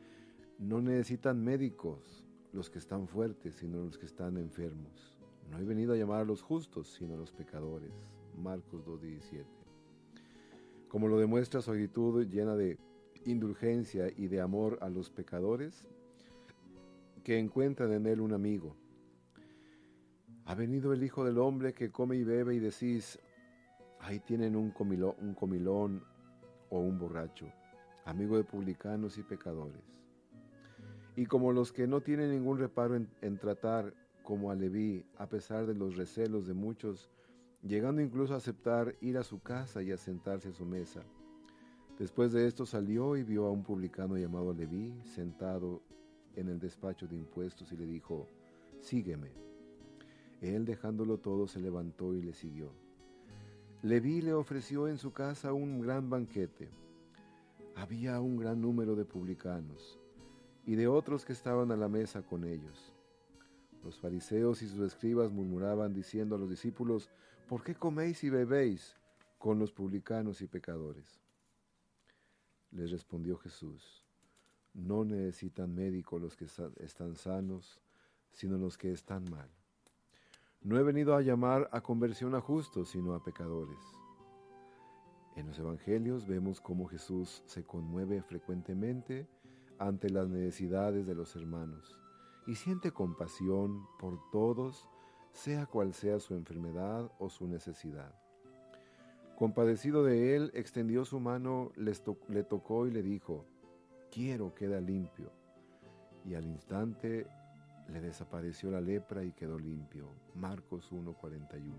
no 0.57 0.81
necesitan 0.81 1.43
médicos 1.43 2.25
los 2.53 2.69
que 2.69 2.79
están 2.79 3.07
fuertes, 3.07 3.55
sino 3.55 3.83
los 3.83 3.97
que 3.97 4.05
están 4.05 4.37
enfermos. 4.37 5.17
No 5.49 5.57
he 5.57 5.63
venido 5.63 5.93
a 5.93 5.97
llamar 5.97 6.21
a 6.21 6.25
los 6.25 6.41
justos, 6.41 6.87
sino 6.93 7.15
a 7.15 7.17
los 7.17 7.31
pecadores. 7.31 7.91
Marcos 8.37 8.85
2:17. 8.85 9.45
Como 10.87 11.07
lo 11.07 11.17
demuestra 11.17 11.61
su 11.61 11.71
actitud 11.71 12.25
llena 12.27 12.55
de 12.55 12.77
indulgencia 13.25 14.11
y 14.15 14.27
de 14.27 14.41
amor 14.41 14.79
a 14.81 14.89
los 14.89 15.09
pecadores, 15.09 15.87
que 17.23 17.37
encuentran 17.37 17.91
en 17.93 18.05
él 18.05 18.21
un 18.21 18.33
amigo. 18.33 18.75
Ha 20.45 20.55
venido 20.55 20.93
el 20.93 21.03
Hijo 21.03 21.23
del 21.23 21.37
Hombre 21.37 21.73
que 21.73 21.91
come 21.91 22.15
y 22.15 22.23
bebe 22.23 22.55
y 22.55 22.59
decís, 22.59 23.19
Ahí 23.99 24.19
tienen 24.19 24.55
un 24.55 24.71
comilón, 24.71 26.03
o 26.69 26.79
un 26.79 26.99
borracho, 26.99 27.47
amigo 28.05 28.37
de 28.37 28.43
publicanos 28.43 29.17
y 29.17 29.23
pecadores. 29.23 29.81
Y 31.15 31.25
como 31.25 31.51
los 31.51 31.71
que 31.71 31.87
no 31.87 32.01
tienen 32.01 32.31
ningún 32.31 32.59
reparo 32.59 32.95
en, 32.95 33.37
tratar 33.39 33.93
como 34.23 34.51
a 34.51 34.55
Leví, 34.55 35.05
a 35.17 35.27
pesar 35.27 35.65
de 35.65 35.73
los 35.73 35.97
recelos 35.97 36.47
de 36.47 36.53
muchos, 36.53 37.09
llegando 37.63 38.01
incluso 38.01 38.33
a 38.33 38.37
aceptar 38.37 38.95
ir 39.01 39.17
a 39.17 39.23
su 39.23 39.41
casa 39.41 39.81
y 39.81 39.91
a 39.91 39.97
sentarse 39.97 40.49
a 40.49 40.53
su 40.53 40.65
mesa. 40.65 41.01
Después 41.97 42.31
de 42.31 42.47
esto 42.47 42.65
salió 42.65 43.17
y 43.17 43.23
vio 43.23 43.45
a 43.45 43.51
un 43.51 43.63
publicano 43.63 44.17
llamado 44.17 44.53
Leví 44.53 44.93
sentado 45.03 45.81
en 46.35 46.47
el 46.47 46.59
despacho 46.59 47.07
de 47.07 47.17
impuestos 47.17 47.71
y 47.71 47.77
le 47.77 47.85
dijo, 47.85 48.29
sígueme. 48.79 49.31
Él 50.39 50.63
dejándolo 50.63 51.17
todo 51.17 51.47
se 51.47 51.59
levantó 51.59 52.13
y 52.13 52.21
le 52.21 52.33
siguió. 52.33 52.71
Leví 53.81 54.21
le 54.21 54.33
ofreció 54.33 54.89
en 54.89 54.97
su 54.97 55.13
casa 55.13 55.53
un 55.53 55.79
gran 55.79 56.09
banquete. 56.09 56.69
Había 57.75 58.19
un 58.19 58.35
gran 58.35 58.59
número 58.59 58.93
de 58.93 59.05
publicanos 59.05 59.97
y 60.65 60.75
de 60.75 60.87
otros 60.87 61.23
que 61.23 61.31
estaban 61.31 61.71
a 61.71 61.77
la 61.77 61.87
mesa 61.87 62.21
con 62.21 62.43
ellos. 62.43 62.93
Los 63.81 63.97
fariseos 63.97 64.61
y 64.63 64.67
sus 64.67 64.81
escribas 64.81 65.31
murmuraban 65.31 65.93
diciendo 65.93 66.35
a 66.35 66.37
los 66.37 66.49
discípulos, 66.49 67.09
¿por 67.47 67.63
qué 67.63 67.73
coméis 67.73 68.21
y 68.25 68.29
bebéis 68.29 68.97
con 69.37 69.59
los 69.59 69.71
publicanos 69.71 70.41
y 70.41 70.47
pecadores? 70.47 71.21
Les 72.71 72.91
respondió 72.91 73.37
Jesús, 73.37 74.03
no 74.73 75.05
necesitan 75.05 75.73
médico 75.73 76.19
los 76.19 76.35
que 76.35 76.47
están 76.81 77.15
sanos, 77.15 77.79
sino 78.33 78.57
los 78.57 78.77
que 78.77 78.91
están 78.91 79.23
mal. 79.29 79.49
No 80.61 80.77
he 80.77 80.83
venido 80.83 81.15
a 81.15 81.21
llamar 81.21 81.69
a 81.71 81.79
conversión 81.79 82.35
a 82.35 82.41
justos, 82.41 82.89
sino 82.89 83.13
a 83.13 83.23
pecadores. 83.23 83.79
En 85.37 85.47
los 85.47 85.57
Evangelios 85.57 86.27
vemos 86.27 86.59
cómo 86.59 86.85
Jesús 86.87 87.41
se 87.45 87.63
conmueve 87.63 88.21
frecuentemente 88.21 89.25
ante 89.77 90.09
las 90.09 90.27
necesidades 90.27 91.07
de 91.07 91.15
los 91.15 91.33
hermanos 91.37 91.97
y 92.45 92.55
siente 92.55 92.91
compasión 92.91 93.87
por 93.99 94.19
todos, 94.31 94.89
sea 95.31 95.65
cual 95.65 95.93
sea 95.93 96.19
su 96.19 96.33
enfermedad 96.33 97.09
o 97.19 97.29
su 97.29 97.47
necesidad. 97.47 98.13
Compadecido 99.37 100.03
de 100.03 100.35
él, 100.35 100.51
extendió 100.53 101.05
su 101.05 101.21
mano, 101.21 101.71
le 101.77 102.43
tocó 102.43 102.85
y 102.85 102.91
le 102.91 103.01
dijo, 103.01 103.45
quiero, 104.11 104.53
queda 104.53 104.81
limpio. 104.81 105.31
Y 106.25 106.33
al 106.33 106.45
instante 106.45 107.27
le 107.91 108.01
desapareció 108.01 108.71
la 108.71 108.81
lepra 108.81 109.23
y 109.23 109.31
quedó 109.31 109.59
limpio. 109.59 110.09
Marcos 110.35 110.91
1:41. 110.91 111.73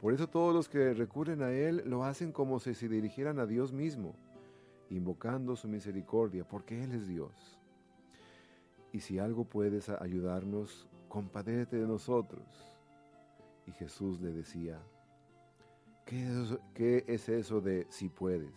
Por 0.00 0.12
eso 0.12 0.28
todos 0.28 0.54
los 0.54 0.68
que 0.68 0.94
recurren 0.94 1.42
a 1.42 1.52
Él 1.52 1.82
lo 1.86 2.04
hacen 2.04 2.32
como 2.32 2.58
si 2.58 2.74
se 2.74 2.88
dirigieran 2.88 3.38
a 3.38 3.46
Dios 3.46 3.72
mismo 3.72 4.14
invocando 4.92 5.56
su 5.56 5.68
misericordia, 5.68 6.46
porque 6.46 6.82
Él 6.84 6.92
es 6.92 7.08
Dios. 7.08 7.58
Y 8.92 9.00
si 9.00 9.18
algo 9.18 9.44
puedes 9.44 9.88
ayudarnos, 9.88 10.86
compadéate 11.08 11.78
de 11.78 11.86
nosotros. 11.86 12.44
Y 13.66 13.72
Jesús 13.72 14.20
le 14.20 14.32
decía, 14.32 14.78
¿qué 16.04 17.04
es, 17.06 17.28
eso 17.28 17.60
de 17.60 17.86
si 17.88 18.08
puedes? 18.08 18.52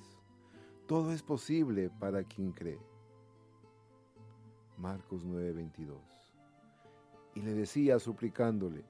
Todo 0.88 1.14
es 1.14 1.24
posible 1.24 1.90
para 1.90 2.24
quien 2.24 2.52
cree. 2.52 2.80
Marcos 4.78 5.26
9:22. 5.26 6.15
Y 7.36 7.42
le 7.42 7.54
decía 7.54 8.00
suplicándole, 8.00 8.84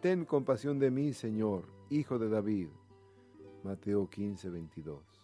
Ten 0.00 0.24
compasión 0.24 0.78
de 0.78 0.90
mí, 0.90 1.12
Señor, 1.12 1.66
Hijo 1.90 2.18
de 2.18 2.28
David. 2.28 2.68
Mateo 3.64 4.08
15:22 4.08 5.18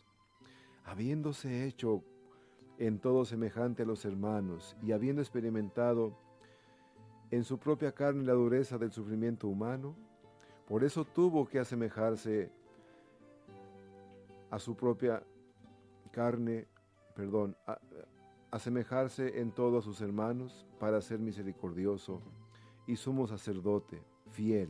habiéndose 0.85 1.65
hecho 1.65 2.03
en 2.79 2.99
todo 2.99 3.25
semejante 3.25 3.83
a 3.83 3.87
los 3.87 4.05
hermanos 4.05 4.77
y 4.83 4.93
habiendo 4.93 5.23
experimentado 5.23 6.17
en 7.31 7.45
su 7.45 7.59
propia 7.59 7.93
carne 7.93 8.25
la 8.25 8.35
dureza 8.35 8.79
del 8.79 8.93
sufrimiento 8.93 9.49
humano, 9.49 9.97
por 10.67 10.85
eso 10.85 11.05
tuvo 11.05 11.47
que 11.47 11.59
asemejarse 11.59 12.51
a 14.51 14.59
su 14.59 14.77
propia 14.77 15.23
carne, 16.13 16.67
perdón, 17.15 17.57
asemejarse 18.51 19.41
en 19.41 19.53
todo 19.53 19.79
a 19.79 19.83
sus 19.83 20.01
hermanos 20.01 20.67
para 20.79 21.01
ser 21.01 21.19
misericordioso 21.19 22.21
y 22.87 22.97
sumo 22.97 23.27
sacerdote, 23.27 24.03
fiel, 24.31 24.69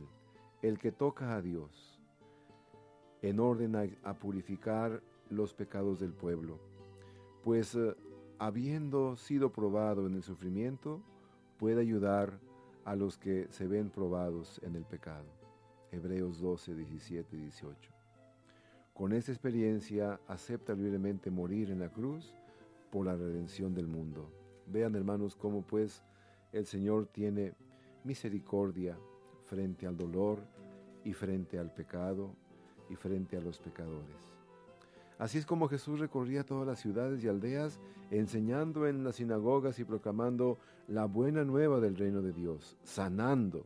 el 0.61 0.79
que 0.79 0.91
toca 0.91 1.35
a 1.35 1.41
Dios, 1.41 1.99
en 3.21 3.39
orden 3.39 3.75
a 4.03 4.13
purificar 4.13 5.01
los 5.29 5.53
pecados 5.53 5.99
del 5.99 6.13
pueblo, 6.13 6.59
pues 7.43 7.75
eh, 7.75 7.95
habiendo 8.39 9.15
sido 9.15 9.51
probado 9.51 10.07
en 10.07 10.15
el 10.15 10.23
sufrimiento, 10.23 11.01
puede 11.57 11.81
ayudar 11.81 12.39
a 12.85 12.95
los 12.95 13.17
que 13.17 13.47
se 13.49 13.67
ven 13.67 13.89
probados 13.89 14.61
en 14.63 14.75
el 14.75 14.85
pecado. 14.85 15.25
Hebreos 15.91 16.39
12, 16.39 16.75
17 16.75 17.35
y 17.35 17.39
18. 17.41 17.91
Con 18.93 19.11
esta 19.13 19.31
experiencia 19.31 20.19
acepta 20.27 20.73
libremente 20.73 21.29
morir 21.29 21.71
en 21.71 21.79
la 21.79 21.89
cruz 21.89 22.33
por 22.91 23.05
la 23.05 23.15
redención 23.15 23.73
del 23.73 23.87
mundo. 23.87 24.31
Vean 24.67 24.95
hermanos 24.95 25.35
cómo 25.35 25.63
pues 25.63 26.03
el 26.51 26.65
Señor 26.65 27.07
tiene 27.07 27.53
misericordia 28.05 28.97
frente 29.45 29.85
al 29.87 29.97
dolor 29.97 30.39
y 31.03 31.13
frente 31.13 31.59
al 31.59 31.73
pecado 31.73 32.35
y 32.89 32.95
frente 32.95 33.35
a 33.35 33.41
los 33.41 33.59
pecadores. 33.59 34.33
Así 35.17 35.37
es 35.37 35.45
como 35.45 35.67
Jesús 35.67 35.99
recorría 35.99 36.45
todas 36.45 36.67
las 36.67 36.79
ciudades 36.79 37.23
y 37.23 37.27
aldeas, 37.27 37.79
enseñando 38.11 38.85
en 38.87 39.03
las 39.03 39.15
sinagogas 39.15 39.79
y 39.79 39.85
proclamando 39.85 40.59
la 40.87 41.05
buena 41.05 41.43
nueva 41.43 41.79
del 41.79 41.95
reino 41.95 42.21
de 42.21 42.33
Dios, 42.33 42.77
sanando 42.83 43.65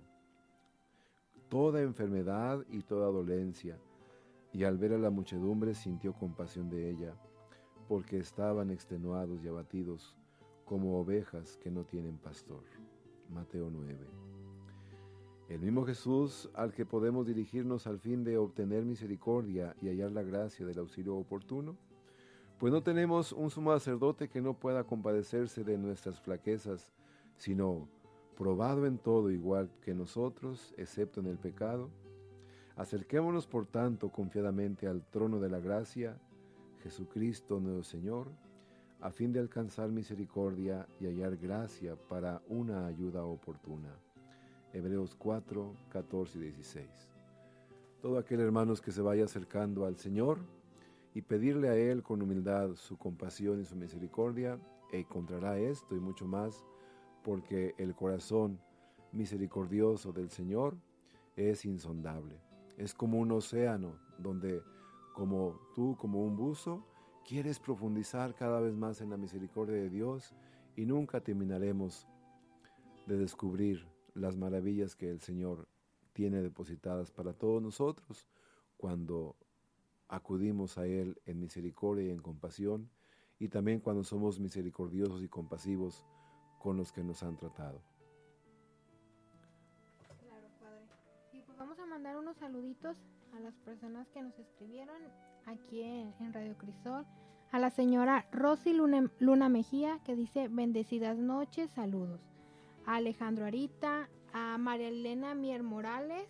toda 1.49 1.81
enfermedad 1.81 2.63
y 2.69 2.83
toda 2.83 3.07
dolencia. 3.07 3.77
Y 4.53 4.63
al 4.63 4.77
ver 4.77 4.93
a 4.93 4.97
la 4.97 5.09
muchedumbre 5.09 5.73
sintió 5.73 6.13
compasión 6.13 6.69
de 6.69 6.89
ella, 6.89 7.15
porque 7.87 8.19
estaban 8.19 8.69
extenuados 8.69 9.43
y 9.43 9.47
abatidos 9.47 10.15
como 10.65 10.99
ovejas 10.99 11.57
que 11.57 11.71
no 11.71 11.83
tienen 11.83 12.17
pastor. 12.19 12.63
Mateo 13.29 13.69
9. 13.71 14.28
El 15.49 15.61
mismo 15.61 15.83
Jesús 15.83 16.47
al 16.53 16.73
que 16.73 16.85
podemos 16.85 17.25
dirigirnos 17.25 17.87
al 17.87 17.97
fin 17.97 18.23
de 18.23 18.37
obtener 18.37 18.85
misericordia 18.85 19.75
y 19.81 19.87
hallar 19.87 20.11
la 20.11 20.21
gracia 20.21 20.63
del 20.63 20.77
auxilio 20.77 21.15
oportuno, 21.15 21.75
pues 22.59 22.71
no 22.71 22.83
tenemos 22.83 23.31
un 23.31 23.49
sumo 23.49 23.71
sacerdote 23.71 24.29
que 24.29 24.41
no 24.41 24.53
pueda 24.53 24.83
compadecerse 24.83 25.63
de 25.63 25.79
nuestras 25.79 26.19
flaquezas, 26.19 26.93
sino 27.35 27.89
probado 28.37 28.85
en 28.85 28.99
todo 28.99 29.31
igual 29.31 29.71
que 29.81 29.95
nosotros, 29.95 30.75
excepto 30.77 31.19
en 31.19 31.25
el 31.25 31.39
pecado. 31.39 31.89
Acerquémonos 32.75 33.47
por 33.47 33.65
tanto 33.65 34.09
confiadamente 34.09 34.85
al 34.85 35.03
trono 35.09 35.39
de 35.39 35.49
la 35.49 35.59
gracia, 35.59 36.15
Jesucristo 36.83 37.59
nuestro 37.59 37.83
Señor, 37.83 38.27
a 39.01 39.09
fin 39.09 39.33
de 39.33 39.39
alcanzar 39.39 39.89
misericordia 39.89 40.87
y 40.99 41.05
hallar 41.05 41.37
gracia 41.37 41.95
para 41.95 42.43
una 42.49 42.85
ayuda 42.85 43.23
oportuna. 43.23 43.97
Hebreos 44.73 45.15
4, 45.15 45.75
14 45.89 46.37
y 46.37 46.41
16. 46.41 46.87
Todo 48.01 48.17
aquel 48.19 48.39
hermanos 48.39 48.81
que 48.81 48.91
se 48.91 49.01
vaya 49.01 49.25
acercando 49.25 49.85
al 49.85 49.97
Señor 49.97 50.39
y 51.15 51.23
pedirle 51.23 51.69
a 51.69 51.75
Él 51.75 52.03
con 52.03 52.21
humildad 52.21 52.75
su 52.75 52.97
compasión 52.97 53.59
y 53.61 53.65
su 53.65 53.75
misericordia, 53.75 54.59
encontrará 54.91 55.57
esto 55.57 55.95
y 55.95 55.99
mucho 55.99 56.27
más, 56.27 56.63
porque 57.23 57.73
el 57.77 57.95
corazón 57.95 58.59
misericordioso 59.11 60.13
del 60.13 60.29
Señor 60.29 60.77
es 61.35 61.65
insondable. 61.65 62.39
Es 62.77 62.93
como 62.93 63.17
un 63.19 63.31
océano 63.31 63.95
donde, 64.19 64.61
como 65.15 65.59
tú, 65.73 65.97
como 65.99 66.23
un 66.23 66.37
buzo, 66.37 66.85
quieres 67.27 67.59
profundizar 67.59 68.35
cada 68.35 68.59
vez 68.59 68.75
más 68.75 69.01
en 69.01 69.09
la 69.09 69.17
misericordia 69.17 69.75
de 69.75 69.89
Dios 69.89 70.35
y 70.75 70.85
nunca 70.85 71.21
terminaremos 71.21 72.07
de 73.07 73.17
descubrir 73.17 73.98
las 74.13 74.35
maravillas 74.37 74.95
que 74.95 75.09
el 75.09 75.19
Señor 75.19 75.67
tiene 76.13 76.41
depositadas 76.41 77.11
para 77.11 77.33
todos 77.33 77.61
nosotros 77.61 78.27
cuando 78.77 79.35
acudimos 80.07 80.77
a 80.77 80.85
Él 80.85 81.21
en 81.25 81.39
misericordia 81.39 82.05
y 82.05 82.09
en 82.09 82.19
compasión, 82.19 82.89
y 83.37 83.47
también 83.47 83.79
cuando 83.79 84.03
somos 84.03 84.39
misericordiosos 84.39 85.23
y 85.23 85.29
compasivos 85.29 86.05
con 86.57 86.77
los 86.77 86.91
que 86.91 87.03
nos 87.03 87.23
han 87.23 87.37
tratado. 87.37 87.81
Claro, 90.19 90.47
Padre. 90.59 90.87
Y 91.31 91.41
pues 91.41 91.57
vamos 91.57 91.79
a 91.79 91.85
mandar 91.85 92.17
unos 92.17 92.37
saluditos 92.37 92.97
a 93.33 93.39
las 93.39 93.55
personas 93.59 94.09
que 94.09 94.21
nos 94.21 94.37
escribieron 94.39 95.01
aquí 95.45 95.81
en, 95.81 96.33
Radio 96.33 96.57
Crisol. 96.57 97.05
A 97.51 97.59
la 97.59 97.69
señora 97.69 98.27
Rosy 98.31 98.73
Luna, 98.73 99.11
Luna 99.19 99.49
Mejía, 99.49 99.99
que 100.03 100.15
dice 100.15 100.47
bendecidas 100.49 101.17
noches, 101.17 101.71
saludos 101.71 102.38
a 102.85 102.95
Alejandro 102.95 103.45
Arita, 103.45 104.09
a 104.33 104.57
María 104.57 104.89
Elena 104.89 105.35
Mier 105.35 105.63
Morales 105.63 106.27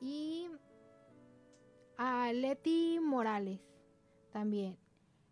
y 0.00 0.48
a 1.96 2.32
Leti 2.32 2.98
Morales 3.00 3.60
también. 4.32 4.76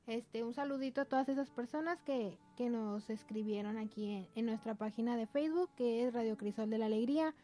Este, 0.06 0.42
un 0.42 0.54
saludito 0.54 1.02
a 1.02 1.04
todas 1.04 1.28
esas 1.28 1.50
personas 1.50 2.00
que, 2.02 2.38
que 2.56 2.70
nos 2.70 3.10
escribieron 3.10 3.76
aquí 3.76 4.28
en, 4.34 4.46
nuestra 4.46 4.74
página 4.74 5.16
de 5.16 5.26
Facebook, 5.26 5.70
que 5.76 6.06
es 6.06 6.14
Radio 6.14 6.36
Crisol 6.36 6.70
de 6.70 6.78
la 6.78 6.86
Alegría. 6.86 7.34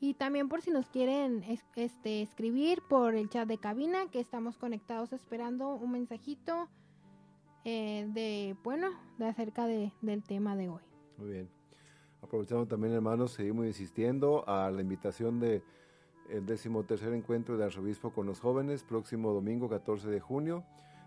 Y 0.00 0.14
también 0.14 0.48
por 0.48 0.62
si 0.62 0.70
nos 0.70 0.88
quieren 0.88 1.44
es, 1.44 1.64
este, 1.76 2.22
escribir 2.22 2.82
por 2.88 3.14
el 3.14 3.28
chat 3.28 3.48
de 3.48 3.58
cabina, 3.58 4.10
que 4.10 4.20
estamos 4.20 4.56
conectados 4.56 5.12
esperando 5.12 5.74
un 5.74 5.92
mensajito 5.92 6.68
eh, 7.64 8.08
de, 8.10 8.56
bueno, 8.64 8.88
de 9.18 9.26
acerca 9.26 9.66
de, 9.66 9.92
del 10.02 10.22
tema 10.22 10.56
de 10.56 10.68
hoy. 10.68 10.82
Muy 11.18 11.30
bien. 11.30 11.57
Aprovechando 12.22 12.66
también, 12.66 12.94
hermanos, 12.94 13.32
seguimos 13.32 13.66
insistiendo 13.66 14.48
a 14.48 14.70
la 14.70 14.80
invitación 14.80 15.38
de 15.40 15.62
el 16.28 16.44
décimo 16.44 16.84
tercer 16.84 17.14
encuentro 17.14 17.56
de 17.56 17.64
arzobispo 17.64 18.12
con 18.12 18.26
los 18.26 18.40
jóvenes, 18.40 18.82
próximo 18.82 19.32
domingo 19.32 19.68
14 19.68 20.08
de 20.10 20.20
junio, 20.20 20.64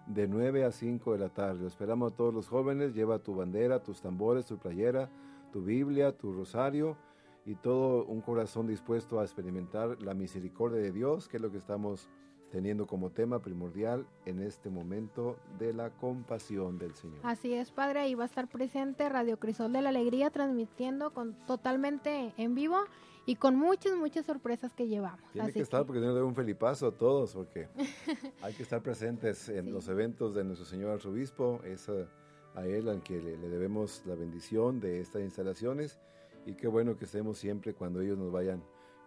de 0.07 0.27
9 0.27 0.65
a 0.65 0.71
5 0.71 1.13
de 1.13 1.19
la 1.19 1.29
tarde. 1.29 1.67
esperamos 1.67 2.13
a 2.13 2.15
todos 2.15 2.33
los 2.33 2.47
jóvenes, 2.47 2.95
lleva 2.95 3.19
tu 3.19 3.35
bandera, 3.35 3.83
tus 3.83 4.01
tambores, 4.01 4.45
tu 4.45 4.57
playera, 4.57 5.09
tu 5.51 5.61
Biblia, 5.63 6.17
tu 6.17 6.33
rosario 6.33 6.97
y 7.45 7.55
todo 7.55 8.05
un 8.05 8.21
corazón 8.21 8.67
dispuesto 8.67 9.19
a 9.19 9.23
experimentar 9.23 10.01
la 10.01 10.13
misericordia 10.13 10.81
de 10.81 10.91
Dios, 10.91 11.27
que 11.27 11.37
es 11.37 11.43
lo 11.43 11.51
que 11.51 11.57
estamos 11.57 12.09
teniendo 12.51 12.85
como 12.85 13.09
tema 13.09 13.39
primordial 13.39 14.05
en 14.25 14.41
este 14.41 14.69
momento 14.69 15.37
de 15.57 15.73
la 15.73 15.89
compasión 15.89 16.77
del 16.77 16.93
Señor. 16.93 17.19
Así 17.23 17.53
es, 17.53 17.71
Padre, 17.71 18.01
ahí 18.01 18.13
va 18.13 18.23
a 18.23 18.27
estar 18.27 18.47
presente 18.49 19.07
Radio 19.07 19.39
Crisol 19.39 19.71
de 19.71 19.81
la 19.81 19.89
Alegría 19.89 20.29
transmitiendo 20.29 21.11
con 21.11 21.33
totalmente 21.47 22.33
en 22.37 22.53
vivo 22.53 22.77
y 23.25 23.35
con 23.35 23.55
muchas, 23.55 23.95
muchas 23.95 24.25
sorpresas 24.25 24.73
que 24.73 24.87
llevamos. 24.87 25.31
Tiene 25.31 25.53
que 25.53 25.61
estar 25.61 25.85
porque 25.85 26.01
tiene 26.01 26.13
que 26.13 26.21
un 26.21 26.35
felipazo 26.35 26.87
a 26.87 26.91
todos, 26.91 27.33
porque 27.33 27.69
hay 28.41 28.53
que 28.53 28.63
estar 28.63 28.81
presentes 28.81 29.47
en 29.47 29.71
los 29.71 29.87
eventos 29.87 30.35
de 30.35 30.43
nuestro 30.43 30.65
Señor 30.65 30.91
Arzobispo, 30.91 31.61
es 31.63 31.87
a, 31.89 32.65
él 32.65 32.89
al 32.89 33.01
que 33.01 33.21
le, 33.21 33.37
debemos 33.37 34.03
la 34.05 34.15
bendición 34.15 34.81
de 34.81 34.99
estas 34.99 35.21
instalaciones 35.21 35.99
y 36.45 36.55
qué 36.55 36.67
bueno 36.67 36.97
que 36.97 37.05
estemos 37.05 37.37
siempre 37.37 37.73
cuando 37.73 38.01
ellos 38.01 38.17
nos 38.17 38.31
vayan 38.31 38.61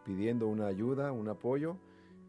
pidiendo 0.05 0.49
una 0.49 0.67
ayuda, 0.67 1.13
un 1.13 1.29
apoyo, 1.29 1.77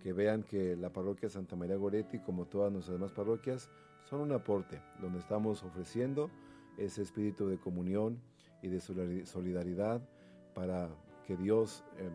que 0.06 0.13
vean 0.13 0.44
que 0.44 0.76
la 0.76 0.94
parroquia 0.94 1.30
Santa 1.30 1.56
María 1.56 1.78
Goretti, 1.78 2.20
como 2.20 2.46
todas 2.46 2.72
nuestras 2.72 3.00
demás 3.00 3.12
parroquias, 3.12 3.72
son 4.04 4.22
un 4.22 4.34
aporte 4.34 4.80
donde 5.02 5.18
estamos 5.18 5.63
ofreciendo 5.63 6.30
ese 6.78 7.02
espíritu 7.02 7.48
de 7.48 7.58
comunión 7.58 8.22
y 8.62 8.68
de 8.68 8.82
solidaridad 9.26 10.08
para 10.54 10.91
que 11.26 11.36
Dios, 11.36 11.84
em, 11.98 12.12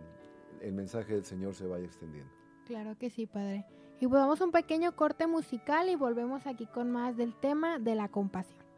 el 0.61 0.73
mensaje 0.73 1.15
del 1.15 1.25
Señor 1.25 1.57
se 1.57 1.67
vaya 1.67 1.85
extendiendo. 1.85 2.31
Claro 2.65 2.97
que 2.97 3.11
sí, 3.11 3.27
Padre. 3.27 3.67
Y 3.99 4.07
pues 4.07 4.21
vamos 4.21 4.41
a 4.41 4.45
un 4.45 4.53
pequeño 4.53 4.95
corte 4.95 5.27
musical 5.27 5.89
y 5.89 5.97
volvemos 5.97 6.47
aquí 6.47 6.67
con 6.67 6.93
más 6.93 7.17
del 7.17 7.35
tema 7.41 7.81
de 7.81 7.97
la 7.97 8.07
compasión. 8.07 8.70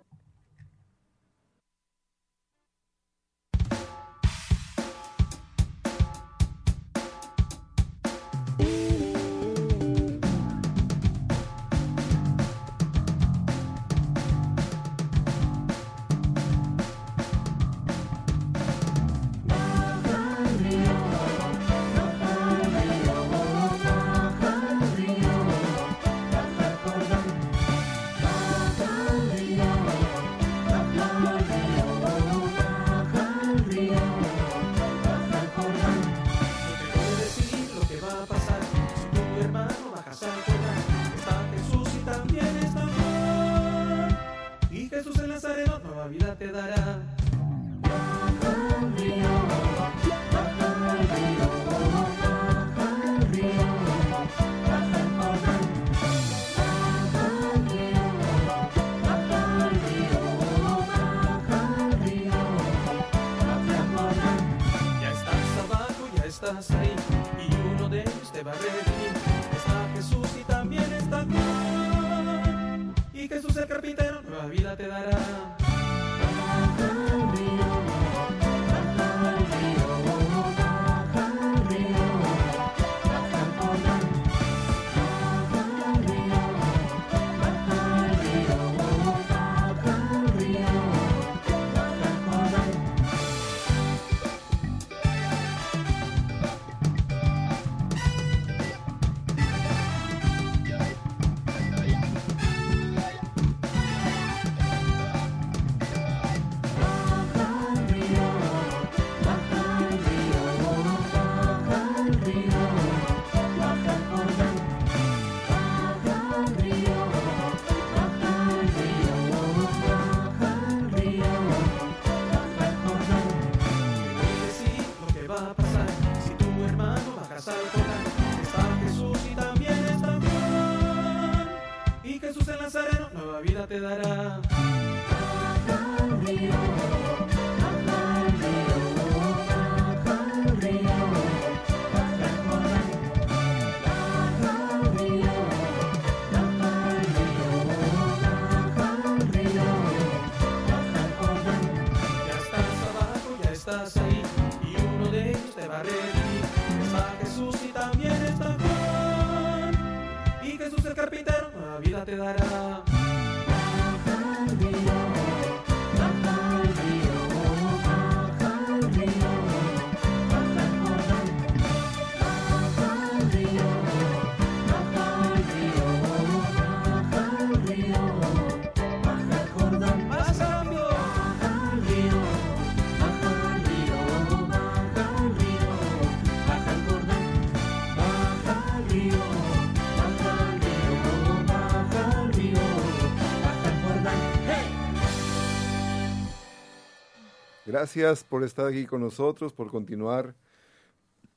Gracias 197.82 198.22
por 198.22 198.44
estar 198.44 198.64
aquí 198.68 198.86
con 198.86 199.00
nosotros, 199.00 199.52
por 199.52 199.68
continuar 199.68 200.36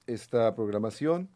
esta 0.05 0.53
programación. 0.53 1.27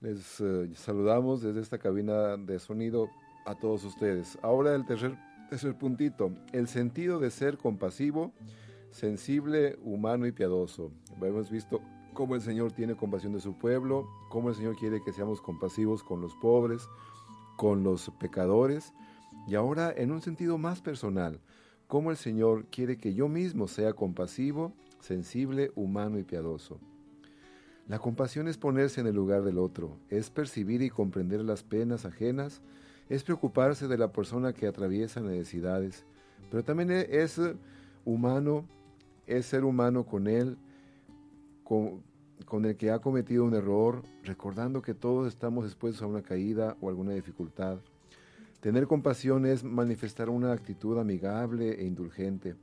Les 0.00 0.40
eh, 0.40 0.72
saludamos 0.74 1.40
desde 1.40 1.60
esta 1.60 1.78
cabina 1.78 2.36
de 2.36 2.58
sonido 2.58 3.08
a 3.46 3.54
todos 3.54 3.84
ustedes. 3.84 4.36
Ahora 4.42 4.74
el 4.74 4.84
tercer, 4.86 5.16
tercer 5.50 5.78
puntito, 5.78 6.32
el 6.52 6.66
sentido 6.66 7.20
de 7.20 7.30
ser 7.30 7.58
compasivo, 7.58 8.32
sensible, 8.90 9.78
humano 9.84 10.26
y 10.26 10.32
piadoso. 10.32 10.90
Hemos 11.22 11.48
visto 11.48 11.80
cómo 12.12 12.34
el 12.34 12.40
Señor 12.40 12.72
tiene 12.72 12.96
compasión 12.96 13.34
de 13.34 13.40
su 13.40 13.56
pueblo, 13.56 14.04
cómo 14.30 14.48
el 14.48 14.56
Señor 14.56 14.74
quiere 14.74 15.00
que 15.00 15.12
seamos 15.12 15.40
compasivos 15.40 16.02
con 16.02 16.20
los 16.20 16.34
pobres, 16.34 16.88
con 17.56 17.84
los 17.84 18.10
pecadores, 18.18 18.94
y 19.46 19.54
ahora 19.54 19.94
en 19.96 20.10
un 20.10 20.22
sentido 20.22 20.58
más 20.58 20.82
personal, 20.82 21.40
cómo 21.94 22.10
el 22.10 22.16
Señor 22.16 22.66
quiere 22.72 22.96
que 22.96 23.14
yo 23.14 23.28
mismo 23.28 23.68
sea 23.68 23.92
compasivo, 23.92 24.72
sensible, 24.98 25.70
humano 25.76 26.18
y 26.18 26.24
piadoso. 26.24 26.80
La 27.86 28.00
compasión 28.00 28.48
es 28.48 28.58
ponerse 28.58 29.00
en 29.00 29.06
el 29.06 29.14
lugar 29.14 29.44
del 29.44 29.58
otro, 29.58 29.96
es 30.10 30.28
percibir 30.28 30.82
y 30.82 30.90
comprender 30.90 31.42
las 31.42 31.62
penas 31.62 32.04
ajenas, 32.04 32.62
es 33.08 33.22
preocuparse 33.22 33.86
de 33.86 33.96
la 33.96 34.10
persona 34.10 34.52
que 34.52 34.66
atraviesa 34.66 35.20
necesidades, 35.20 36.04
pero 36.50 36.64
también 36.64 36.90
es 36.90 37.40
humano, 38.04 38.66
es 39.28 39.46
ser 39.46 39.62
humano 39.62 40.04
con 40.04 40.26
él, 40.26 40.58
con, 41.62 42.02
con, 42.44 42.64
el 42.64 42.76
que 42.76 42.90
ha 42.90 42.98
cometido 42.98 43.44
un 43.44 43.54
error, 43.54 44.02
recordando 44.24 44.82
que 44.82 44.94
todos 44.94 45.28
estamos 45.28 45.64
expuestos 45.64 46.02
a 46.02 46.08
una 46.08 46.22
caída 46.22 46.76
o 46.80 46.88
alguna 46.88 47.12
dificultad. 47.12 47.78
Tener 48.64 48.86
compasión 48.86 49.44
es 49.44 49.62
manifestar 49.62 50.30
una 50.30 50.50
actitud 50.50 50.98
amigable 50.98 51.82
e 51.82 51.84
indulgente, 51.84 52.54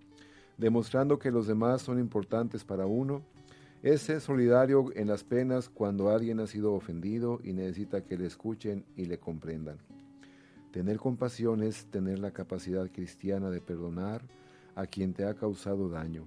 demostrando 0.58 1.20
que 1.20 1.30
los 1.30 1.46
demás 1.46 1.84
son 1.84 2.00
importantes 2.00 2.64
para 2.64 2.88
uno 2.88 3.22
es 3.84 4.02
ser 4.02 4.20
solidario 4.20 4.86
en 4.96 5.08
las 5.08 5.24
penas 5.24 5.70
cuando 5.70 6.10
alguien 6.10 6.40
ha 6.40 6.48
sido 6.48 6.74
ofendido 6.74 7.40
y 7.44 7.54
necesita 7.54 8.04
que 8.04 8.18
le 8.18 8.26
escuchen 8.26 8.84
y 8.96 9.06
le 9.06 9.20
comprendan. 9.20 9.78
Tener 10.72 10.98
compasión 10.98 11.62
es 11.62 11.86
tener 11.86 12.18
la 12.18 12.32
capacidad 12.32 12.90
cristiana 12.90 13.52
de 13.52 13.62
perdonar 13.62 14.24
a 14.74 14.88
quien 14.88 15.14
te 15.14 15.26
ha 15.26 15.36
causado 15.36 15.88
daño. 15.88 16.26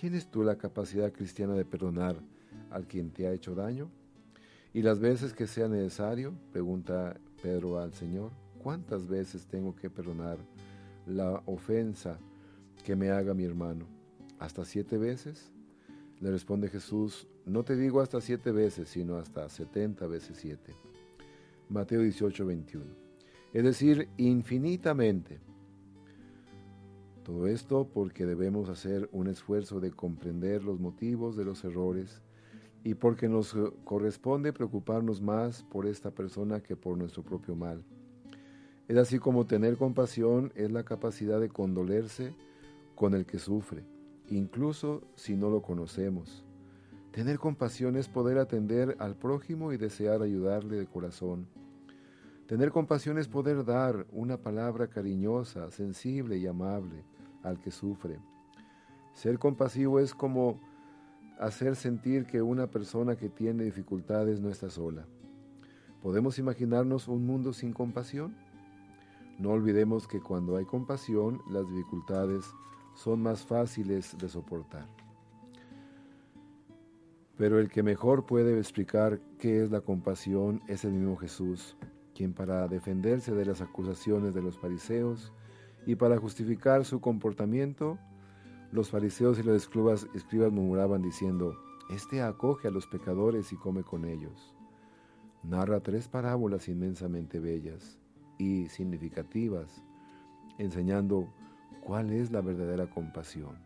¿Tienes 0.00 0.30
tú 0.30 0.42
la 0.42 0.56
capacidad 0.56 1.12
cristiana 1.12 1.52
de 1.52 1.66
perdonar 1.66 2.16
al 2.70 2.86
quien 2.86 3.10
te 3.10 3.26
ha 3.26 3.32
hecho 3.32 3.54
daño? 3.54 3.90
Y 4.72 4.80
las 4.80 4.98
veces 4.98 5.34
que 5.34 5.46
sea 5.46 5.68
necesario, 5.68 6.32
pregunta 6.52 7.20
Pedro 7.42 7.80
al 7.80 7.92
Señor, 7.92 8.32
¿cuántas 8.62 9.06
veces 9.06 9.46
tengo 9.46 9.74
que 9.74 9.90
perdonar 9.90 10.38
la 11.06 11.42
ofensa 11.46 12.18
que 12.84 12.96
me 12.96 13.10
haga 13.10 13.34
mi 13.34 13.44
hermano? 13.44 13.86
¿Hasta 14.38 14.64
siete 14.64 14.98
veces? 14.98 15.52
Le 16.20 16.30
responde 16.30 16.68
Jesús, 16.68 17.28
no 17.46 17.64
te 17.64 17.76
digo 17.76 18.00
hasta 18.00 18.20
siete 18.20 18.50
veces, 18.52 18.88
sino 18.88 19.16
hasta 19.16 19.48
setenta 19.48 20.06
veces 20.06 20.38
siete. 20.38 20.74
Mateo 21.68 22.02
18, 22.02 22.46
21. 22.46 22.84
Es 23.52 23.64
decir, 23.64 24.08
infinitamente. 24.16 25.40
Todo 27.24 27.46
esto 27.46 27.88
porque 27.92 28.24
debemos 28.24 28.68
hacer 28.68 29.08
un 29.12 29.28
esfuerzo 29.28 29.80
de 29.80 29.90
comprender 29.90 30.64
los 30.64 30.80
motivos 30.80 31.36
de 31.36 31.44
los 31.44 31.62
errores 31.64 32.22
y 32.84 32.94
porque 32.94 33.28
nos 33.28 33.54
corresponde 33.84 34.52
preocuparnos 34.52 35.20
más 35.20 35.62
por 35.62 35.86
esta 35.86 36.10
persona 36.10 36.62
que 36.62 36.74
por 36.74 36.96
nuestro 36.96 37.22
propio 37.22 37.54
mal. 37.54 37.84
Es 38.88 38.96
así 38.96 39.18
como 39.18 39.46
tener 39.46 39.76
compasión 39.76 40.52
es 40.56 40.72
la 40.72 40.82
capacidad 40.82 41.40
de 41.40 41.48
condolerse 41.48 42.34
con 42.96 43.14
el 43.14 43.26
que 43.26 43.38
sufre 43.38 43.84
incluso 44.30 45.02
si 45.14 45.36
no 45.36 45.50
lo 45.50 45.62
conocemos. 45.62 46.44
Tener 47.12 47.38
compasión 47.38 47.96
es 47.96 48.08
poder 48.08 48.38
atender 48.38 48.96
al 48.98 49.16
prójimo 49.16 49.72
y 49.72 49.76
desear 49.76 50.22
ayudarle 50.22 50.76
de 50.76 50.86
corazón. 50.86 51.48
Tener 52.46 52.70
compasión 52.70 53.18
es 53.18 53.28
poder 53.28 53.64
dar 53.64 54.06
una 54.12 54.38
palabra 54.38 54.88
cariñosa, 54.88 55.70
sensible 55.70 56.38
y 56.38 56.46
amable 56.46 57.04
al 57.42 57.60
que 57.60 57.70
sufre. 57.70 58.18
Ser 59.14 59.38
compasivo 59.38 60.00
es 60.00 60.14
como 60.14 60.60
hacer 61.38 61.76
sentir 61.76 62.26
que 62.26 62.40
una 62.42 62.68
persona 62.68 63.16
que 63.16 63.28
tiene 63.28 63.64
dificultades 63.64 64.40
no 64.40 64.48
está 64.48 64.70
sola. 64.70 65.06
¿Podemos 66.02 66.38
imaginarnos 66.38 67.08
un 67.08 67.26
mundo 67.26 67.52
sin 67.52 67.72
compasión? 67.72 68.34
No 69.38 69.50
olvidemos 69.50 70.08
que 70.08 70.20
cuando 70.20 70.56
hay 70.56 70.64
compasión, 70.64 71.40
las 71.48 71.68
dificultades 71.68 72.44
son 72.94 73.22
más 73.22 73.46
fáciles 73.46 74.18
de 74.18 74.28
soportar. 74.28 74.88
Pero 77.36 77.60
el 77.60 77.70
que 77.70 77.84
mejor 77.84 78.26
puede 78.26 78.58
explicar 78.58 79.20
qué 79.38 79.62
es 79.62 79.70
la 79.70 79.80
compasión 79.80 80.60
es 80.66 80.84
el 80.84 80.90
mismo 80.90 81.16
Jesús, 81.16 81.76
quien 82.16 82.32
para 82.34 82.66
defenderse 82.66 83.32
de 83.32 83.44
las 83.44 83.60
acusaciones 83.60 84.34
de 84.34 84.42
los 84.42 84.58
fariseos 84.58 85.32
y 85.86 85.94
para 85.94 86.18
justificar 86.18 86.84
su 86.84 87.00
comportamiento, 87.00 87.96
los 88.72 88.90
fariseos 88.90 89.38
y 89.38 89.44
los 89.44 89.56
escribas, 89.62 90.52
murmuraban 90.52 91.00
diciendo, 91.00 91.56
Este 91.90 92.22
acoge 92.22 92.66
a 92.66 92.72
los 92.72 92.88
pecadores 92.88 93.52
y 93.52 93.56
come 93.56 93.84
con 93.84 94.04
ellos. 94.04 94.52
Narra 95.44 95.78
tres 95.78 96.08
parábolas 96.08 96.68
inmensamente 96.68 97.38
bellas 97.38 98.00
y 98.38 98.68
significativas, 98.68 99.82
enseñando 100.58 101.28
cuál 101.80 102.12
es 102.12 102.30
la 102.30 102.40
verdadera 102.40 102.88
compasión. 102.88 103.56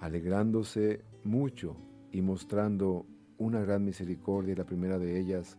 Alegrándose 0.00 1.02
mucho 1.24 1.76
y 2.12 2.22
mostrando 2.22 3.06
una 3.38 3.60
gran 3.60 3.84
misericordia, 3.84 4.54
la 4.56 4.64
primera 4.64 4.98
de 4.98 5.18
ellas 5.18 5.58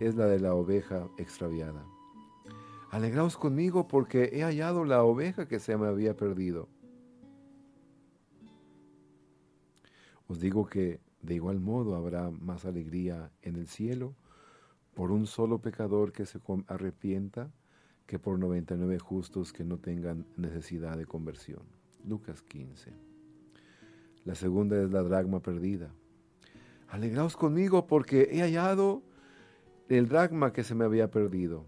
es 0.00 0.14
la 0.16 0.26
de 0.26 0.40
la 0.40 0.54
oveja 0.54 1.08
extraviada. 1.18 1.84
Alegraos 2.90 3.36
conmigo 3.36 3.88
porque 3.88 4.30
he 4.32 4.42
hallado 4.42 4.84
la 4.84 5.02
oveja 5.02 5.48
que 5.48 5.58
se 5.58 5.76
me 5.76 5.86
había 5.86 6.16
perdido. 6.16 6.68
Os 10.28 10.40
digo 10.40 10.66
que 10.66 11.00
de 11.22 11.34
igual 11.34 11.60
modo 11.60 11.96
habrá 11.96 12.30
más 12.30 12.64
alegría 12.64 13.30
en 13.42 13.56
el 13.56 13.66
cielo 13.66 14.14
por 14.94 15.10
un 15.10 15.26
solo 15.26 15.58
pecador 15.58 16.12
que 16.12 16.24
se 16.26 16.40
arrepienta 16.68 17.50
que 18.06 18.18
por 18.18 18.38
99 18.38 18.98
justos 18.98 19.52
que 19.52 19.64
no 19.64 19.78
tengan 19.78 20.26
necesidad 20.36 20.96
de 20.96 21.06
conversión. 21.06 21.62
Lucas 22.06 22.42
15. 22.42 22.92
La 24.24 24.34
segunda 24.34 24.80
es 24.82 24.90
la 24.90 25.02
dragma 25.02 25.40
perdida. 25.40 25.90
Alegraos 26.88 27.36
conmigo 27.36 27.86
porque 27.86 28.28
he 28.30 28.40
hallado 28.40 29.02
el 29.88 30.08
dragma 30.08 30.52
que 30.52 30.64
se 30.64 30.74
me 30.74 30.84
había 30.84 31.10
perdido. 31.10 31.64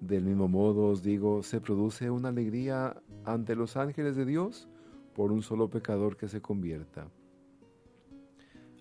Del 0.00 0.24
mismo 0.24 0.48
modo 0.48 0.88
os 0.88 1.02
digo, 1.02 1.42
se 1.42 1.60
produce 1.60 2.10
una 2.10 2.28
alegría 2.28 3.00
ante 3.24 3.56
los 3.56 3.76
ángeles 3.76 4.16
de 4.16 4.26
Dios 4.26 4.68
por 5.14 5.32
un 5.32 5.42
solo 5.42 5.70
pecador 5.70 6.16
que 6.16 6.28
se 6.28 6.42
convierta. 6.42 7.08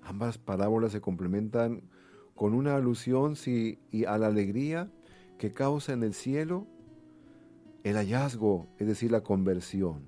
Ambas 0.01 0.38
parábolas 0.38 0.91
se 0.91 0.99
complementan 0.99 1.84
con 2.36 2.54
una 2.54 2.76
alusión 2.76 3.36
y 3.46 4.06
a 4.06 4.18
la 4.18 4.28
alegría 4.28 4.90
que 5.38 5.54
causa 5.54 5.94
en 5.94 6.04
el 6.04 6.14
cielo 6.14 6.68
el 7.84 7.96
hallazgo, 7.98 8.68
es 8.80 8.88
decir, 8.88 9.12
la 9.12 9.22
conversión, 9.22 10.04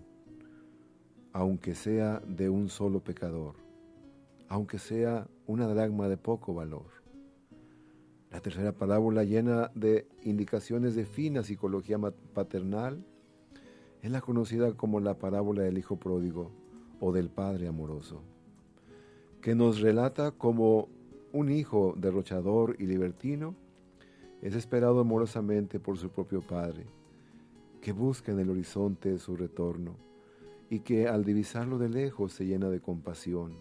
aunque 1.34 1.76
sea 1.76 2.22
de 2.26 2.50
un 2.50 2.70
solo 2.70 3.04
pecador, 3.04 3.56
aunque 4.48 4.80
sea 4.80 5.28
una 5.46 5.68
dragma 5.68 6.08
de 6.08 6.18
poco 6.18 6.54
valor. 6.54 6.86
La 8.32 8.40
tercera 8.40 8.72
parábola 8.72 9.24
llena 9.24 9.72
de 9.76 10.08
indicaciones 10.24 10.96
de 10.96 11.06
fina 11.06 11.44
psicología 11.44 11.98
paternal 12.34 13.06
es 14.02 14.12
la 14.12 14.22
conocida 14.22 14.74
como 14.74 15.00
la 15.00 15.20
parábola 15.20 15.64
del 15.64 15.78
hijo 15.78 15.98
pródigo 15.98 16.52
o 17.00 17.12
del 17.12 17.30
padre 17.30 17.68
amoroso, 17.68 18.22
que 19.42 19.56
nos 19.56 19.82
relata 19.82 20.32
como 20.32 20.90
un 21.36 21.52
hijo 21.52 21.94
derrochador 21.98 22.78
y 22.80 22.86
libertino 22.86 23.56
es 24.42 24.56
esperado 24.56 25.02
amorosamente 25.02 25.82
por 25.82 25.98
su 25.98 26.10
propio 26.10 26.40
Padre, 26.40 26.86
que 27.82 27.92
busca 27.92 28.32
en 28.32 28.40
el 28.40 28.50
horizonte 28.50 29.18
su 29.18 29.36
retorno 29.36 29.98
y 30.70 30.80
que 30.80 31.10
al 31.10 31.26
divisarlo 31.26 31.78
de 31.78 31.90
lejos 31.90 32.32
se 32.32 32.46
llena 32.46 32.70
de 32.70 32.80
compasión, 32.80 33.60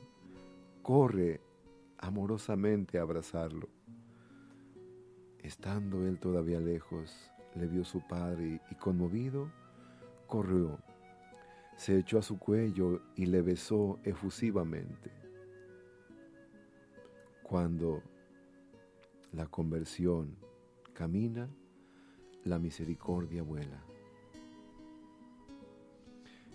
corre 0.83 1.41
amorosamente 1.99 2.99
a 2.99 3.03
abrazarlo. 3.03 3.68
Estando 5.41 6.07
él 6.07 6.20
todavía 6.20 6.61
lejos, 6.61 7.12
le 7.57 7.66
vio 7.66 7.85
su 7.85 8.07
padre 8.07 8.61
y 8.70 8.75
conmovido, 8.77 9.51
corrió, 10.29 10.79
se 11.77 11.99
echó 11.99 12.18
a 12.20 12.22
su 12.22 12.39
cuello 12.39 13.03
y 13.16 13.27
le 13.27 13.43
besó 13.43 13.99
efusivamente. 14.05 15.24
Cuando 17.45 18.03
la 19.32 19.47
conversión 19.47 20.34
camina, 20.95 21.49
la 22.42 22.59
misericordia 22.59 23.42
vuela. 23.42 23.84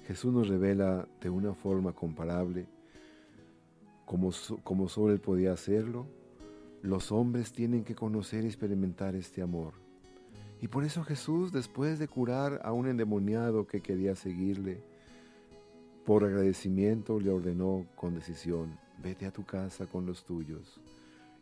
Jesús 0.08 0.34
nos 0.34 0.48
revela 0.48 1.08
de 1.22 1.30
una 1.30 1.54
forma 1.54 1.94
comparable, 1.94 2.68
como, 4.06 4.32
como 4.64 4.90
solo 4.90 5.14
Él 5.14 5.20
podía 5.20 5.54
hacerlo, 5.54 6.08
los 6.82 7.12
hombres 7.12 7.54
tienen 7.54 7.84
que 7.84 7.94
conocer 7.94 8.44
y 8.44 8.48
experimentar 8.48 9.16
este 9.16 9.44
amor. 9.44 9.74
Y 10.60 10.68
por 10.68 10.84
eso 10.84 11.04
Jesús, 11.04 11.52
después 11.52 12.00
de 12.00 12.08
curar 12.08 12.62
a 12.64 12.74
un 12.74 12.88
endemoniado 12.88 13.68
que 13.68 13.82
quería 13.82 14.16
seguirle, 14.16 14.82
por 16.04 16.24
agradecimiento 16.24 17.20
le 17.20 17.30
ordenó 17.30 17.86
con 17.96 18.16
decisión, 18.16 18.80
vete 19.02 19.26
a 19.26 19.32
tu 19.32 19.46
casa 19.46 19.86
con 19.86 20.06
los 20.06 20.24
tuyos 20.24 20.80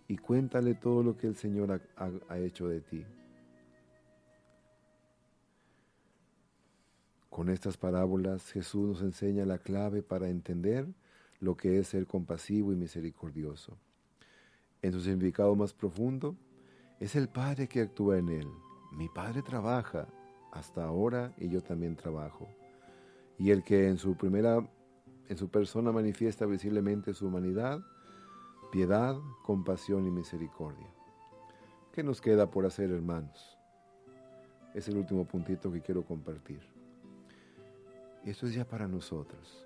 y 0.07 0.17
cuéntale 0.17 0.75
todo 0.75 1.03
lo 1.03 1.17
que 1.17 1.27
el 1.27 1.35
Señor 1.35 1.81
ha, 1.97 2.37
hecho 2.37 2.67
de 2.67 2.81
ti. 2.81 3.05
Con 7.29 7.49
estas 7.49 7.77
parábolas 7.77 8.51
Jesús 8.51 8.87
nos 8.87 9.01
enseña 9.01 9.45
la 9.45 9.57
clave 9.57 10.01
para 10.01 10.29
entender 10.29 10.87
lo 11.39 11.55
que 11.55 11.77
es 11.77 11.89
ser 11.89 12.07
compasivo 12.07 12.71
y 12.71 12.75
misericordioso. 12.75 13.77
En 14.81 14.93
su 14.93 15.01
significado 15.01 15.55
más 15.55 15.73
profundo, 15.73 16.35
es 16.99 17.15
el 17.15 17.27
Padre 17.27 17.67
que 17.67 17.81
actúa 17.81 18.17
en 18.17 18.29
él. 18.29 18.47
Mi 18.91 19.09
Padre 19.09 19.41
trabaja 19.43 20.07
hasta 20.51 20.83
ahora 20.83 21.33
y 21.37 21.49
yo 21.49 21.61
también 21.61 21.95
trabajo. 21.95 22.47
Y 23.37 23.51
el 23.51 23.63
que 23.63 23.87
en 23.87 23.97
su 23.97 24.15
primera, 24.15 24.67
en 25.29 25.37
su 25.37 25.49
persona 25.49 25.91
manifiesta 25.91 26.45
visiblemente 26.45 27.13
su 27.13 27.27
humanidad, 27.27 27.81
piedad, 28.71 29.15
compasión 29.43 30.07
y 30.07 30.11
misericordia. 30.11 30.87
¿Qué 31.91 32.03
nos 32.03 32.21
queda 32.21 32.49
por 32.49 32.65
hacer, 32.65 32.91
hermanos? 32.91 33.57
Es 34.73 34.87
el 34.87 34.97
último 34.97 35.25
puntito 35.25 35.71
que 35.71 35.81
quiero 35.81 36.03
compartir. 36.03 36.61
Esto 38.23 38.45
es 38.45 38.53
ya 38.53 38.65
para 38.65 38.87
nosotros. 38.87 39.65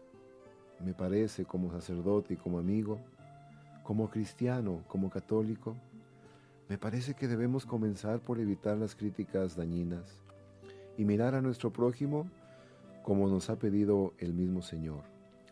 Me 0.83 0.93
parece 0.93 1.45
como 1.45 1.71
sacerdote 1.71 2.35
y 2.35 2.37
como 2.37 2.59
amigo, 2.59 2.99
como 3.83 4.09
cristiano, 4.09 4.83
como 4.87 5.09
católico, 5.09 5.75
me 6.69 6.77
parece 6.77 7.13
que 7.15 7.27
debemos 7.27 7.65
comenzar 7.65 8.21
por 8.21 8.39
evitar 8.39 8.77
las 8.77 8.95
críticas 8.95 9.57
dañinas 9.57 10.23
y 10.97 11.03
mirar 11.03 11.35
a 11.35 11.41
nuestro 11.41 11.73
prójimo 11.73 12.29
como 13.03 13.27
nos 13.27 13.49
ha 13.49 13.57
pedido 13.57 14.13
el 14.19 14.33
mismo 14.33 14.61
Señor. 14.61 15.10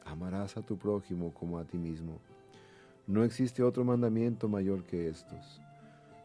Amarás 0.09 0.57
a 0.57 0.63
tu 0.63 0.77
prójimo 0.77 1.33
como 1.35 1.59
a 1.59 1.65
ti 1.65 1.77
mismo. 1.77 2.19
No 3.05 3.23
existe 3.23 3.61
otro 3.61 3.85
mandamiento 3.85 4.49
mayor 4.49 4.83
que 4.83 5.07
estos. 5.07 5.61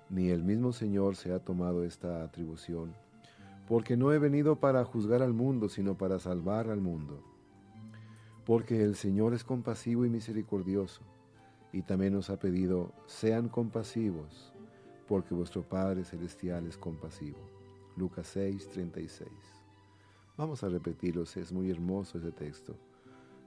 Ni 0.09 0.31
el 0.31 0.43
mismo 0.43 0.73
Señor 0.73 1.17
se 1.17 1.33
ha 1.33 1.39
tomado 1.39 1.85
esta 1.85 2.25
atribución, 2.25 2.95
porque 3.69 3.97
no 3.97 4.13
he 4.13 4.19
venido 4.19 4.57
para 4.57 4.85
juzgar 4.85 5.23
al 5.23 5.35
mundo, 5.35 5.69
sino 5.69 5.99
para 5.99 6.19
salvar 6.19 6.71
al 6.71 6.81
mundo. 6.81 7.23
Porque 8.47 8.83
el 8.83 8.95
Señor 8.95 9.35
es 9.35 9.45
compasivo 9.45 10.07
y 10.07 10.11
misericordioso, 10.11 11.03
y 11.71 11.83
también 11.83 12.15
nos 12.15 12.31
ha 12.31 12.39
pedido, 12.39 12.93
sean 13.07 13.51
compasivos, 13.51 14.55
porque 15.07 15.35
vuestro 15.35 15.63
Padre 15.63 16.05
Celestial 16.05 16.67
es 16.67 16.79
compasivo. 16.79 17.39
Lucas 17.97 18.29
6, 18.29 18.71
36. 18.71 19.29
Vamos 20.39 20.65
a 20.65 20.69
repetirlo, 20.69 21.23
es 21.23 21.53
muy 21.53 21.71
hermoso 21.71 22.17
ese 22.17 22.33
texto. 22.33 22.75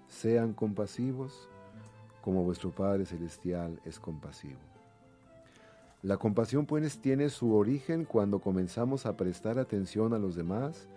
Sean 0.08 0.54
compasivos 0.54 1.50
como 2.22 2.44
vuestro 2.44 2.72
Padre 2.72 3.06
Celestial 3.06 3.80
es 3.86 4.00
compasivo. 4.00 4.60
La 6.04 6.18
compasión 6.18 6.66
pues 6.66 7.00
tiene 7.00 7.30
su 7.30 7.56
origen 7.56 8.06
cuando 8.06 8.40
comenzamos 8.40 9.06
a 9.06 9.18
prestar 9.18 9.58
atención 9.60 10.14
a 10.14 10.20
los 10.20 10.36
demás 10.36 10.88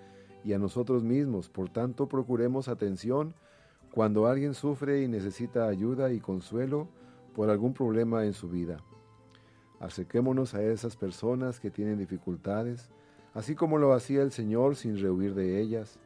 y 0.45 0.53
a 0.53 0.59
nosotros 0.59 1.03
mismos. 1.03 1.49
Por 1.49 1.71
tanto, 1.71 2.09
procuremos 2.09 2.69
atención 2.69 3.35
cuando 3.93 4.27
alguien 4.27 4.55
sufre 4.55 5.03
y 5.03 5.09
necesita 5.09 5.67
ayuda 5.69 6.13
y 6.13 6.21
consuelo 6.21 6.89
por 7.35 7.51
algún 7.51 7.75
problema 7.75 8.25
en 8.25 8.35
su 8.35 8.49
vida. 8.49 8.79
Acerquémonos 9.81 10.55
a 10.55 10.63
esas 10.63 10.97
personas 10.97 11.59
que 11.59 11.71
tienen 11.71 11.99
dificultades, 11.99 12.91
así 13.33 13.55
como 13.55 13.79
lo 13.79 13.95
hacía 13.95 14.23
el 14.23 14.33
Señor 14.33 14.77
sin 14.77 14.99
rehuir 15.01 15.35
de 15.35 15.61
ellas. 15.61 15.99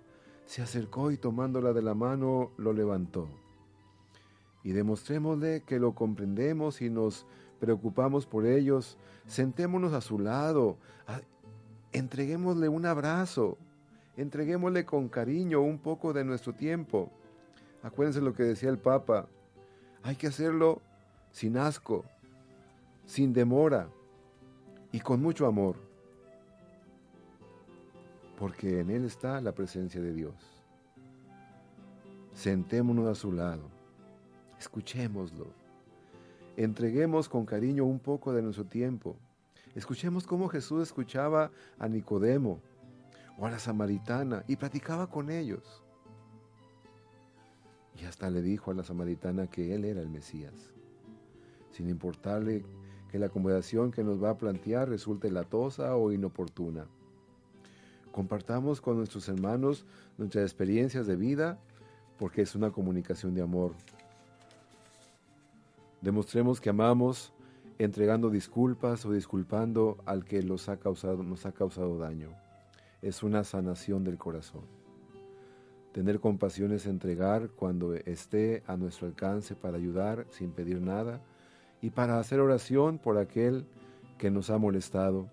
Se 0.47 0.63
acercó 0.63 1.11
y 1.11 1.17
tomándola 1.17 1.73
de 1.73 1.83
la 1.83 1.95
mano 1.95 2.51
lo 2.57 2.73
levantó. 2.73 3.29
Y 4.63 4.73
demostrémosle 4.73 5.63
que 5.63 5.79
lo 5.79 5.95
comprendemos 5.95 6.81
y 6.81 6.91
nos 6.91 7.27
preocupamos 7.61 8.27
por 8.27 8.47
ellos. 8.47 8.99
Sentémonos 9.27 9.93
a 9.93 10.01
su 10.01 10.19
lado, 10.19 10.77
entreguémosle 11.93 12.69
un 12.69 12.87
abrazo, 12.87 13.57
entreguémosle 14.17 14.85
con 14.85 15.09
cariño 15.09 15.61
un 15.61 15.79
poco 15.79 16.13
de 16.13 16.25
nuestro 16.25 16.53
tiempo. 16.53 17.11
Acuérdense 17.83 18.21
lo 18.21 18.35
que 18.35 18.43
decía 18.43 18.71
el 18.71 18.79
Papa, 18.79 19.29
hay 20.03 20.17
que 20.17 20.27
hacerlo 20.27 20.81
sin 21.31 21.57
asco, 21.57 22.05
sin 23.07 23.33
demora 23.33 23.89
y 24.93 25.01
con 25.01 25.21
mucho 25.21 25.47
amor, 25.47 25.77
porque 28.39 28.81
en 28.81 28.91
Él 28.91 29.05
está 29.05 29.41
la 29.41 29.53
presencia 29.53 30.01
de 30.01 30.13
Dios. 30.13 30.35
Sentémonos 32.33 33.07
a 33.07 33.15
su 33.15 33.33
lado 33.33 33.75
Escuchémoslo. 34.65 35.47
Entreguemos 36.57 37.29
con 37.29 37.45
cariño 37.45 37.85
un 37.85 37.99
poco 37.99 38.33
de 38.33 38.41
nuestro 38.41 38.65
tiempo. 38.65 39.17
Escuchemos 39.75 40.27
cómo 40.27 40.49
Jesús 40.49 40.83
escuchaba 40.83 41.51
a 41.79 41.87
Nicodemo 41.87 42.61
o 43.37 43.47
a 43.47 43.51
la 43.51 43.59
samaritana 43.59 44.43
y 44.49 44.57
platicaba 44.57 45.09
con 45.09 45.31
ellos. 45.31 45.83
Y 48.01 48.07
hasta 48.07 48.31
le 48.31 48.41
dijo 48.41 48.71
a 48.71 48.75
la 48.75 48.85
samaritana 48.85 49.49
que 49.49 49.75
él 49.75 49.85
era 49.85 50.01
el 50.01 50.09
Mesías, 50.09 50.73
sin 51.71 51.91
importarle 51.91 52.65
que 53.11 53.19
la 53.19 53.29
conversación 53.29 53.91
que 53.91 54.03
nos 54.03 54.23
va 54.23 54.31
a 54.31 54.39
plantear 54.39 54.89
resulte 54.89 55.31
latosa 55.31 55.95
o 55.97 56.11
inoportuna. 56.11 56.87
Compartamos 58.15 58.81
con 58.81 58.97
nuestros 58.97 59.29
hermanos 59.29 59.85
nuestras 60.19 60.45
experiencias 60.45 61.07
de 61.07 61.17
vida 61.17 61.59
porque 62.19 62.43
es 62.43 62.55
una 62.55 62.71
comunicación 62.71 63.35
de 63.35 63.43
amor 63.43 63.73
Demostremos 66.05 66.61
que 66.61 66.69
amamos 66.69 67.33
entregando 67.79 68.29
disculpas 68.29 69.07
o 69.07 69.13
disculpando 69.13 69.97
al 70.05 70.27
que 70.27 70.43
los 70.43 70.69
ha 70.69 70.77
causado, 70.77 71.23
nos 71.23 71.47
ha 71.47 71.53
causado 71.53 71.99
daño. 71.99 72.29
Es 73.01 73.23
una 73.23 73.43
sanación 73.43 74.05
del 74.05 74.19
corazón. 74.19 74.67
Tener 75.93 76.21
compasión 76.21 76.73
es 76.73 76.85
entregar 76.85 77.49
cuando 77.57 77.95
esté 77.95 78.63
a 78.67 78.77
nuestro 78.77 79.07
alcance 79.07 79.57
para 79.57 79.79
ayudar 79.79 80.27
sin 80.29 80.51
pedir 80.51 80.83
nada 80.83 81.23
y 81.81 81.89
para 81.89 82.19
hacer 82.19 82.39
oración 82.39 82.99
por 82.99 83.17
aquel 83.17 83.65
que 84.19 84.31
nos 84.31 84.51
ha 84.51 84.59
molestado 84.59 85.31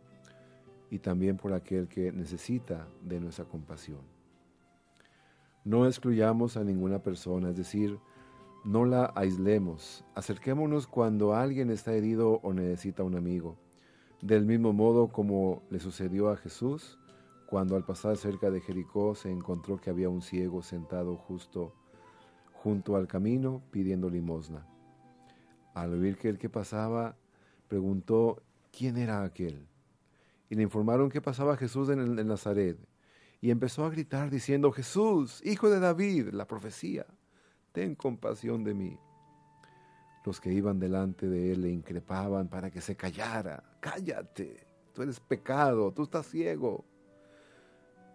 y 0.92 1.00
también 1.00 1.38
por 1.38 1.54
aquel 1.54 1.88
que 1.88 2.12
necesita 2.12 2.88
de 3.02 3.20
nuestra 3.20 3.46
compasión. 3.46 4.02
No 5.64 5.88
excluyamos 5.88 6.58
a 6.58 6.64
ninguna 6.64 7.00
persona, 7.00 7.50
es 7.50 7.58
decir, 7.58 7.98
no 8.66 8.86
la 8.86 9.12
aislemos. 9.16 10.04
Acerquémonos 10.16 10.86
cuando 10.86 11.34
alguien 11.34 11.72
está 11.72 11.94
herido 11.94 12.42
o 12.44 12.54
necesita 12.54 13.04
un 13.04 13.16
amigo. 13.16 13.58
Del 14.22 14.46
mismo 14.46 14.74
modo 14.74 15.08
como 15.08 15.64
le 15.70 15.80
sucedió 15.80 16.30
a 16.30 16.38
Jesús, 16.38 17.00
cuando 17.48 17.76
al 17.76 17.86
pasar 17.86 18.18
cerca 18.18 18.52
de 18.52 18.62
Jericó 18.62 19.16
se 19.16 19.32
encontró 19.32 19.78
que 19.78 19.90
había 19.90 20.10
un 20.10 20.22
ciego 20.22 20.62
sentado 20.62 21.16
justo 21.16 21.74
junto 22.52 22.98
al 22.98 23.08
camino 23.08 23.64
pidiendo 23.72 24.10
limosna. 24.10 24.68
Al 25.74 25.94
oír 25.94 26.18
que 26.18 26.28
el 26.28 26.38
que 26.38 26.50
pasaba, 26.50 27.16
preguntó 27.70 28.44
quién 28.72 28.98
era 28.98 29.24
aquel. 29.24 29.71
Y 30.52 30.56
le 30.56 30.64
informaron 30.64 31.10
que 31.10 31.22
pasaba 31.22 31.56
Jesús 31.56 31.88
en, 31.88 32.02
el, 32.02 32.28
Nazaret. 32.28 32.78
Y 33.40 33.52
empezó 33.52 33.86
a 33.86 33.90
gritar 33.90 34.30
diciendo, 34.30 34.74
Jesús, 34.74 35.42
hijo 35.46 35.70
de 35.70 35.80
David, 35.80 36.28
la 36.34 36.46
profecía 36.46 37.06
ten 37.72 37.96
compasión 37.96 38.66
de 38.66 38.74
mí. 38.74 39.00
Los 40.26 40.42
que 40.42 40.52
iban 40.52 40.78
delante 40.78 41.30
de 41.30 41.54
él 41.54 41.62
le 41.62 41.70
increpaban 41.70 42.50
para 42.50 42.70
que 42.70 42.82
se 42.82 42.98
callara, 42.98 43.64
cállate, 43.80 44.68
tú 44.94 45.04
eres 45.04 45.22
pecado, 45.22 45.94
tú 45.94 46.04
estás 46.04 46.28
ciego. 46.28 46.84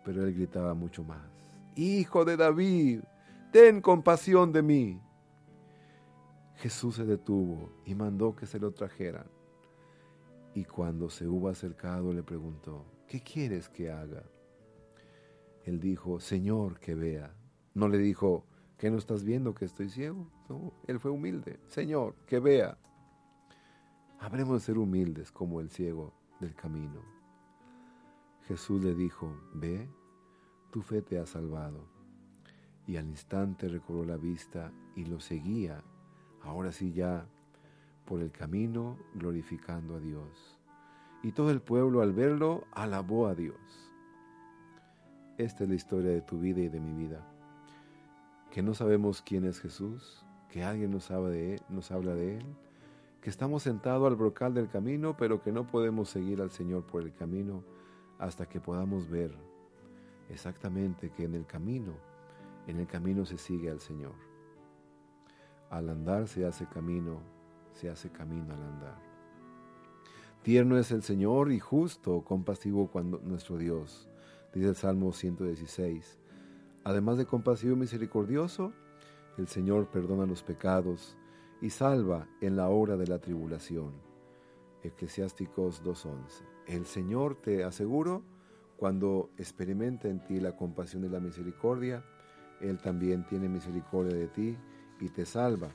Pero 0.05 0.22
él 0.22 0.34
gritaba 0.34 0.74
mucho 0.74 1.03
más, 1.05 1.26
Hijo 1.74 2.26
de 2.26 2.37
David, 2.37 3.01
ten 3.51 3.80
compasión 3.80 4.53
de 4.53 4.62
mí. 4.62 5.01
Jesús 6.57 6.97
se 6.97 7.07
detuvo 7.07 7.72
y 7.87 7.95
mandó 7.95 8.37
que 8.37 8.45
se 8.45 8.59
lo 8.59 8.72
trajeran. 8.72 9.26
Y 10.57 10.64
cuando 10.64 11.09
se 11.09 11.28
hubo 11.28 11.48
acercado 11.48 12.12
le 12.12 12.24
preguntó, 12.24 12.84
¿qué 13.07 13.20
quieres 13.20 13.68
que 13.68 13.92
haga? 13.92 14.24
Él 15.62 15.78
dijo, 15.78 16.18
Señor, 16.18 16.80
que 16.80 16.96
vea. 16.96 17.32
No 17.74 17.86
le 17.88 17.98
dijo, 17.98 18.44
¿Qué 18.78 18.90
no 18.90 18.98
estás 18.98 19.24
viendo 19.24 19.54
que 19.54 19.64
estoy 19.64 19.88
ciego? 19.88 20.30
No, 20.50 20.74
él 20.86 21.00
fue 21.00 21.11
humilde. 21.11 21.61
Señor, 21.66 22.14
que 22.26 22.40
vea. 22.40 22.76
Habremos 24.18 24.61
de 24.61 24.66
ser 24.66 24.76
humildes 24.76 25.32
como 25.32 25.61
el 25.61 25.70
ciego 25.70 26.12
del 26.40 26.54
camino. 26.54 27.00
Jesús 28.42 28.84
le 28.84 28.94
dijo, 28.94 29.34
ve, 29.54 29.88
tu 30.70 30.82
fe 30.82 31.00
te 31.00 31.18
ha 31.18 31.24
salvado. 31.24 31.88
Y 32.86 32.98
al 32.98 33.07
instante 33.07 33.66
recobró 33.68 34.04
la 34.04 34.18
vista 34.18 34.72
y 34.94 35.07
lo 35.07 35.20
seguía, 35.20 35.82
ahora 36.42 36.70
sí 36.70 36.92
ya, 36.92 37.26
por 38.07 38.20
el 38.20 38.30
camino 38.30 38.96
glorificando 39.14 39.96
a 39.96 40.00
Dios. 40.00 40.59
y 41.22 41.32
todo 41.32 41.50
el 41.50 41.61
pueblo 41.61 42.02
al 42.02 42.12
verlo 42.12 42.64
alabó 42.72 43.26
a 43.26 43.34
Dios. 43.34 43.59
Esta 45.38 45.64
es 45.64 45.68
la 45.68 45.74
historia 45.74 46.11
de 46.11 46.22
tu 46.22 46.38
vida 46.38 46.61
y 46.61 46.68
de 46.68 46.78
mi 46.78 46.92
vida. 46.92 47.26
Que 48.50 48.62
no 48.62 48.74
sabemos 48.74 49.22
quién 49.22 49.44
es 49.44 49.61
Jesús, 49.61 50.24
que 50.48 50.62
alguien 50.62 50.92
nos 50.92 51.11
habla 51.11 51.30
de 51.30 51.54
él, 51.54 51.62
nos 51.68 51.90
habla 51.90 52.14
de 52.14 52.36
él, 52.36 52.44
que 53.20 53.28
estamos 53.30 53.64
sentados 53.64 54.07
al 54.07 54.14
brocal 54.14 54.54
del 54.54 54.68
camino, 54.68 55.16
pero 55.16 55.42
que 55.42 55.50
no 55.50 55.66
podemos 55.66 56.09
seguir 56.09 56.40
al 56.40 56.52
Señor 56.52 56.86
por 56.86 57.02
el 57.02 57.12
camino 57.12 57.64
hasta 58.18 58.48
que 58.48 58.61
podamos 58.61 59.09
ver 59.09 59.34
exactamente 60.28 61.11
que 61.11 61.24
en 61.24 61.34
el 61.34 61.44
camino, 61.44 61.92
en 62.68 62.78
el 62.78 62.86
camino 62.86 63.26
se 63.26 63.36
sigue 63.36 63.68
al 63.68 63.80
Señor. 63.80 64.14
Al 65.70 65.88
andar 65.88 66.28
se 66.28 66.46
hace 66.46 66.66
camino, 66.66 67.20
se 67.77 67.91
hace 67.91 68.11
camino 68.11 68.55
al 68.55 68.62
andar. 68.62 68.99
Tierno 70.43 70.79
es 70.79 70.91
el 70.93 71.03
Señor 71.03 71.53
y 71.53 71.59
justo, 71.59 72.22
compasivo 72.22 72.89
cuando 72.89 73.18
nuestro 73.18 73.59
Dios, 73.59 74.09
dice 74.55 74.68
el 74.68 74.77
Salmo 74.77 75.12
116. 75.12 76.18
Además 76.85 77.18
de 77.18 77.27
compasivo 77.27 77.74
y 77.74 77.81
misericordioso, 77.81 78.72
el 79.39 79.49
Señor 79.49 79.91
perdona 79.91 80.24
los 80.24 80.43
pecados 80.43 81.16
y 81.61 81.70
salva 81.70 82.29
en 82.41 82.57
la 82.57 82.68
hora 82.68 82.97
de 82.97 83.07
la 83.07 83.18
tribulación. 83.18 83.93
Eclesiásticos 84.83 85.83
2.11. 85.83 86.14
El 86.68 86.87
Señor 86.87 87.35
te 87.35 87.64
aseguro, 87.64 88.22
cuando 88.77 89.31
experimenta 89.37 90.09
en 90.09 90.22
ti 90.22 90.39
la 90.39 90.57
compasión 90.57 91.05
y 91.05 91.09
la 91.09 91.20
misericordia, 91.20 92.05
Él 92.61 92.79
también 92.79 93.27
tiene 93.27 93.49
misericordia 93.49 94.16
de 94.16 94.29
ti 94.29 94.57
y 95.01 95.09
te 95.09 95.27
salva 95.27 95.70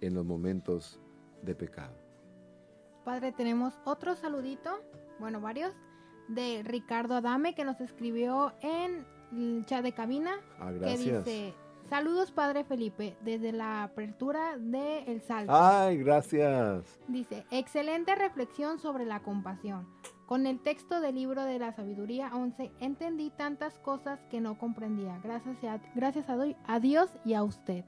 en 0.00 0.14
los 0.14 0.24
momentos 0.24 1.00
de 1.44 1.54
pecado. 1.54 1.94
Padre, 3.04 3.32
tenemos 3.32 3.78
otro 3.84 4.16
saludito, 4.16 4.80
bueno, 5.18 5.40
varios, 5.40 5.74
de 6.28 6.62
Ricardo 6.64 7.16
Adame 7.16 7.54
que 7.54 7.64
nos 7.64 7.80
escribió 7.80 8.54
en 8.62 9.06
el 9.32 9.64
chat 9.66 9.82
de 9.82 9.92
cabina. 9.92 10.32
Ah, 10.58 10.70
que 10.72 10.78
gracias. 10.78 11.24
dice, 11.24 11.54
saludos 11.88 12.32
Padre 12.32 12.64
Felipe, 12.64 13.16
desde 13.20 13.52
la 13.52 13.82
apertura 13.82 14.56
de 14.58 15.00
El 15.04 15.20
Salto. 15.20 15.52
Ay, 15.54 15.98
gracias. 15.98 16.98
Dice, 17.08 17.44
excelente 17.50 18.14
reflexión 18.14 18.78
sobre 18.78 19.04
la 19.04 19.20
compasión. 19.20 19.86
Con 20.26 20.46
el 20.46 20.60
texto 20.60 21.00
del 21.00 21.16
libro 21.16 21.44
de 21.44 21.58
la 21.58 21.72
sabiduría 21.72 22.30
11 22.34 22.72
entendí 22.80 23.28
tantas 23.28 23.78
cosas 23.78 24.24
que 24.30 24.40
no 24.40 24.56
comprendía. 24.56 25.20
Gracias 25.22 25.62
a, 25.64 25.78
gracias 25.94 26.30
a, 26.30 26.38
a 26.66 26.80
Dios 26.80 27.10
y 27.26 27.34
a 27.34 27.42
usted. 27.42 27.84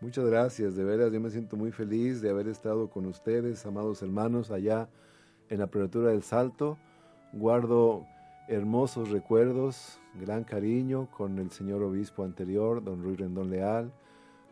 Muchas 0.00 0.26
gracias, 0.26 0.76
de 0.76 0.84
veras 0.84 1.12
yo 1.12 1.20
me 1.20 1.30
siento 1.30 1.56
muy 1.56 1.70
feliz 1.70 2.20
de 2.20 2.28
haber 2.28 2.48
estado 2.48 2.90
con 2.90 3.06
ustedes, 3.06 3.64
amados 3.64 4.02
hermanos, 4.02 4.50
allá 4.50 4.88
en 5.48 5.58
la 5.58 5.64
apertura 5.64 6.10
del 6.10 6.22
Salto. 6.22 6.76
Guardo 7.32 8.04
hermosos 8.48 9.10
recuerdos, 9.10 9.98
gran 10.20 10.44
cariño 10.44 11.08
con 11.10 11.38
el 11.38 11.50
señor 11.50 11.82
obispo 11.82 12.24
anterior, 12.24 12.82
don 12.84 13.02
Ruiz 13.02 13.18
Rendón 13.18 13.50
Leal, 13.50 13.92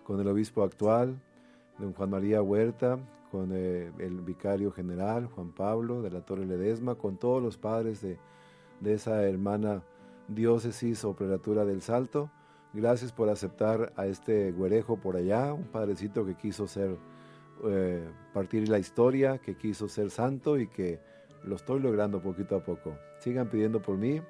con 0.04 0.20
el 0.20 0.28
obispo 0.28 0.62
actual, 0.62 1.20
don 1.78 1.92
Juan 1.92 2.10
María 2.10 2.40
Huerta, 2.40 2.98
con 3.30 3.50
eh, 3.52 3.90
el 3.98 4.20
vicario 4.20 4.70
general, 4.72 5.26
Juan 5.26 5.52
Pablo 5.52 6.02
de 6.02 6.10
la 6.10 6.20
Torre 6.20 6.46
Ledesma, 6.46 6.94
con 6.94 7.18
todos 7.18 7.42
los 7.42 7.58
padres 7.58 8.00
de, 8.00 8.18
de 8.80 8.94
esa 8.94 9.22
hermana 9.24 9.82
diócesis 10.28 11.04
o 11.04 11.14
prelatura 11.14 11.64
del 11.64 11.82
Salto. 11.82 12.30
Gracias 12.74 13.12
por 13.12 13.28
aceptar 13.28 13.92
a 13.96 14.06
este 14.06 14.50
güerejo 14.50 14.96
por 14.96 15.16
allá, 15.16 15.52
un 15.52 15.64
padrecito 15.64 16.24
que 16.24 16.34
quiso 16.34 16.66
ser, 16.66 16.96
eh, 17.64 18.08
partir 18.32 18.66
la 18.70 18.78
historia, 18.78 19.38
que 19.38 19.56
quiso 19.56 19.88
ser 19.88 20.10
santo 20.10 20.58
y 20.58 20.68
que 20.68 20.98
lo 21.44 21.56
estoy 21.56 21.80
logrando 21.80 22.22
poquito 22.22 22.56
a 22.56 22.62
poco. 22.62 22.96
Sigan 23.18 23.50
pidiendo 23.50 23.82
por 23.82 23.98
mí, 23.98 24.22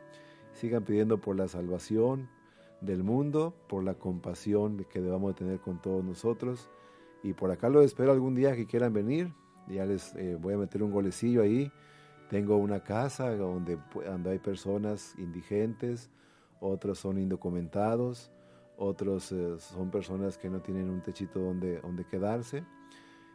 sigan 0.55 0.85
pidiendo 0.85 1.21
por 1.21 1.37
la 1.37 1.47
salvación 1.47 2.29
del 2.81 3.05
mundo, 3.05 3.55
por 3.69 3.85
la 3.85 3.95
compasión 3.95 4.85
que 4.91 5.01
debamos 5.01 5.35
de 5.35 5.39
tener 5.39 5.61
con 5.61 5.81
todos 5.81 6.05
nosotros. 6.05 6.69
Y 7.23 7.35
por 7.35 7.53
acá 7.53 7.69
lo 7.69 7.83
espero 7.83 8.11
algún 8.11 8.35
día 8.35 8.57
que 8.57 8.67
quieran 8.67 8.93
venir. 8.93 9.33
Ya 9.69 9.87
les 9.87 10.17
eh, 10.17 10.37
voy 10.41 10.55
a 10.55 10.59
meter 10.59 10.83
un 10.83 10.91
golecillo 10.91 11.43
ahí. 11.43 11.71
Tengo 12.29 12.57
una 12.57 12.81
casa 12.81 13.37
donde, 13.37 13.79
donde 13.95 14.31
hay 14.31 14.39
personas 14.39 15.15
indigentes, 15.19 16.11
otros 16.63 16.99
son 17.01 17.19
indocumentados, 17.19 18.31
otros 18.77 19.33
eh, 19.33 19.57
son 19.59 19.91
personas 19.91 20.39
que 20.39 20.49
no 20.49 20.61
tienen 20.61 20.89
un 20.89 21.03
techito 21.03 21.41
donde, 21.41 21.81
donde 21.81 22.07
quedarse. 22.07 22.65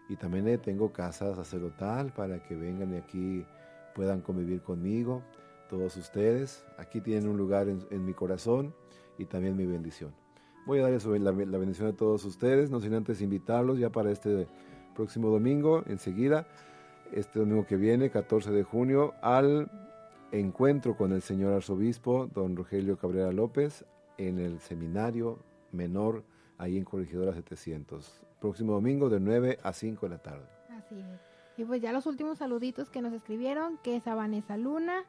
Y 0.10 0.16
también 0.16 0.48
eh, 0.48 0.58
tengo 0.58 0.94
casa 0.94 1.36
sacerdotal 1.36 2.14
para 2.14 2.42
que 2.42 2.56
vengan 2.56 2.94
y 2.94 2.98
aquí 2.98 3.46
puedan 3.94 4.22
convivir 4.22 4.62
conmigo, 4.62 5.22
todos 5.70 5.98
ustedes. 5.98 6.66
Aquí 6.78 7.02
tienen 7.02 7.28
un 7.28 7.38
lugar 7.38 7.68
en, 7.68 8.06
mi 8.06 8.14
corazón 8.14 8.74
y 9.18 9.26
también 9.26 9.58
mi 9.58 9.66
bendición. 9.66 10.14
Voy 10.66 10.80
a 10.80 10.84
dar 10.84 10.94
eso, 10.94 11.14
la, 11.16 11.32
la 11.32 11.58
bendición 11.58 11.90
a 11.90 11.94
todos 11.94 12.24
ustedes, 12.24 12.70
no 12.70 12.80
sin 12.80 12.94
antes 12.94 13.22
invitarlos 13.22 13.78
ya 13.78 13.90
para 13.90 14.12
este 14.12 14.48
próximo 14.96 15.30
domingo, 15.30 15.84
enseguida, 15.88 16.48
este 17.12 17.40
domingo 17.40 17.66
que 17.66 17.76
viene, 17.76 18.10
14 18.10 18.52
de 18.52 18.64
junio, 18.64 19.14
al 19.22 19.70
encuentro 20.32 20.96
con 20.96 21.12
el 21.12 21.22
señor 21.22 21.54
arzobispo, 21.54 22.28
don 22.28 22.56
Rogelio 22.56 22.98
Cabrera 22.98 23.32
López, 23.32 23.86
en 24.18 24.40
el 24.40 24.60
seminario 24.60 25.40
menor, 25.72 26.24
ahí 26.58 26.78
en 26.78 26.84
Corregidora 26.84 27.34
700. 27.34 28.22
Próximo 28.40 28.74
domingo 28.74 29.10
de 29.10 29.20
9 29.20 29.60
a 29.64 29.74
5 29.74 30.06
de 30.06 30.10
la 30.10 30.22
tarde. 30.22 30.46
Así 30.70 30.96
es. 31.00 31.38
Y 31.58 31.66
pues 31.66 31.82
ya 31.82 31.92
los 31.92 32.06
últimos 32.06 32.38
saluditos 32.38 32.90
que 32.90 33.02
nos 33.02 33.14
escribieron, 33.14 33.80
que 33.80 33.96
es 33.96 34.06
a 34.08 34.14
Vanessa 34.14 34.58
Luna, 34.58 35.06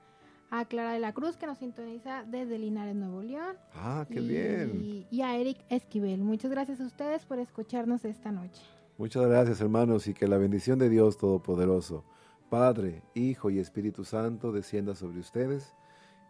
a 0.50 0.64
Clara 0.64 0.92
de 0.92 0.98
la 0.98 1.12
Cruz, 1.12 1.36
que 1.36 1.46
nos 1.46 1.58
sintoniza 1.58 2.24
desde 2.24 2.58
Linares, 2.58 2.96
Nuevo 2.96 3.22
León. 3.22 3.56
Ah, 3.74 4.06
qué 4.10 4.20
y, 4.20 4.28
bien. 4.28 5.06
Y 5.10 5.20
a 5.20 5.36
Eric 5.36 5.58
Esquivel. 5.68 6.22
Muchas 6.22 6.50
gracias 6.50 6.80
a 6.80 6.86
ustedes 6.86 7.26
por 7.26 7.38
escucharnos 7.38 8.04
esta 8.06 8.32
noche. 8.32 8.62
Muchas 8.96 9.26
gracias 9.26 9.60
hermanos 9.60 10.08
y 10.08 10.14
que 10.14 10.26
la 10.26 10.38
bendición 10.38 10.78
de 10.78 10.88
Dios 10.88 11.18
Todopoderoso, 11.18 12.04
Padre, 12.49 13.03
Hijo 13.14 13.51
y 13.51 13.59
Espíritu 13.59 14.05
Santo 14.05 14.53
descienda 14.53 14.94
sobre 14.94 15.20
ustedes 15.20 15.74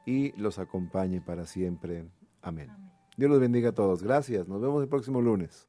y 0.05 0.33
los 0.41 0.59
acompañe 0.59 1.21
para 1.21 1.45
siempre. 1.47 2.09
Amén. 2.43 2.71
Dios 3.17 3.31
los 3.31 3.41
bendiga 3.41 3.71
a 3.71 3.75
todos. 3.75 4.03
Gracias. 4.03 4.49
Nos 4.49 4.61
vemos 4.61 4.83
el 4.83 4.89
próximo 4.89 5.21
lunes. 5.21 5.69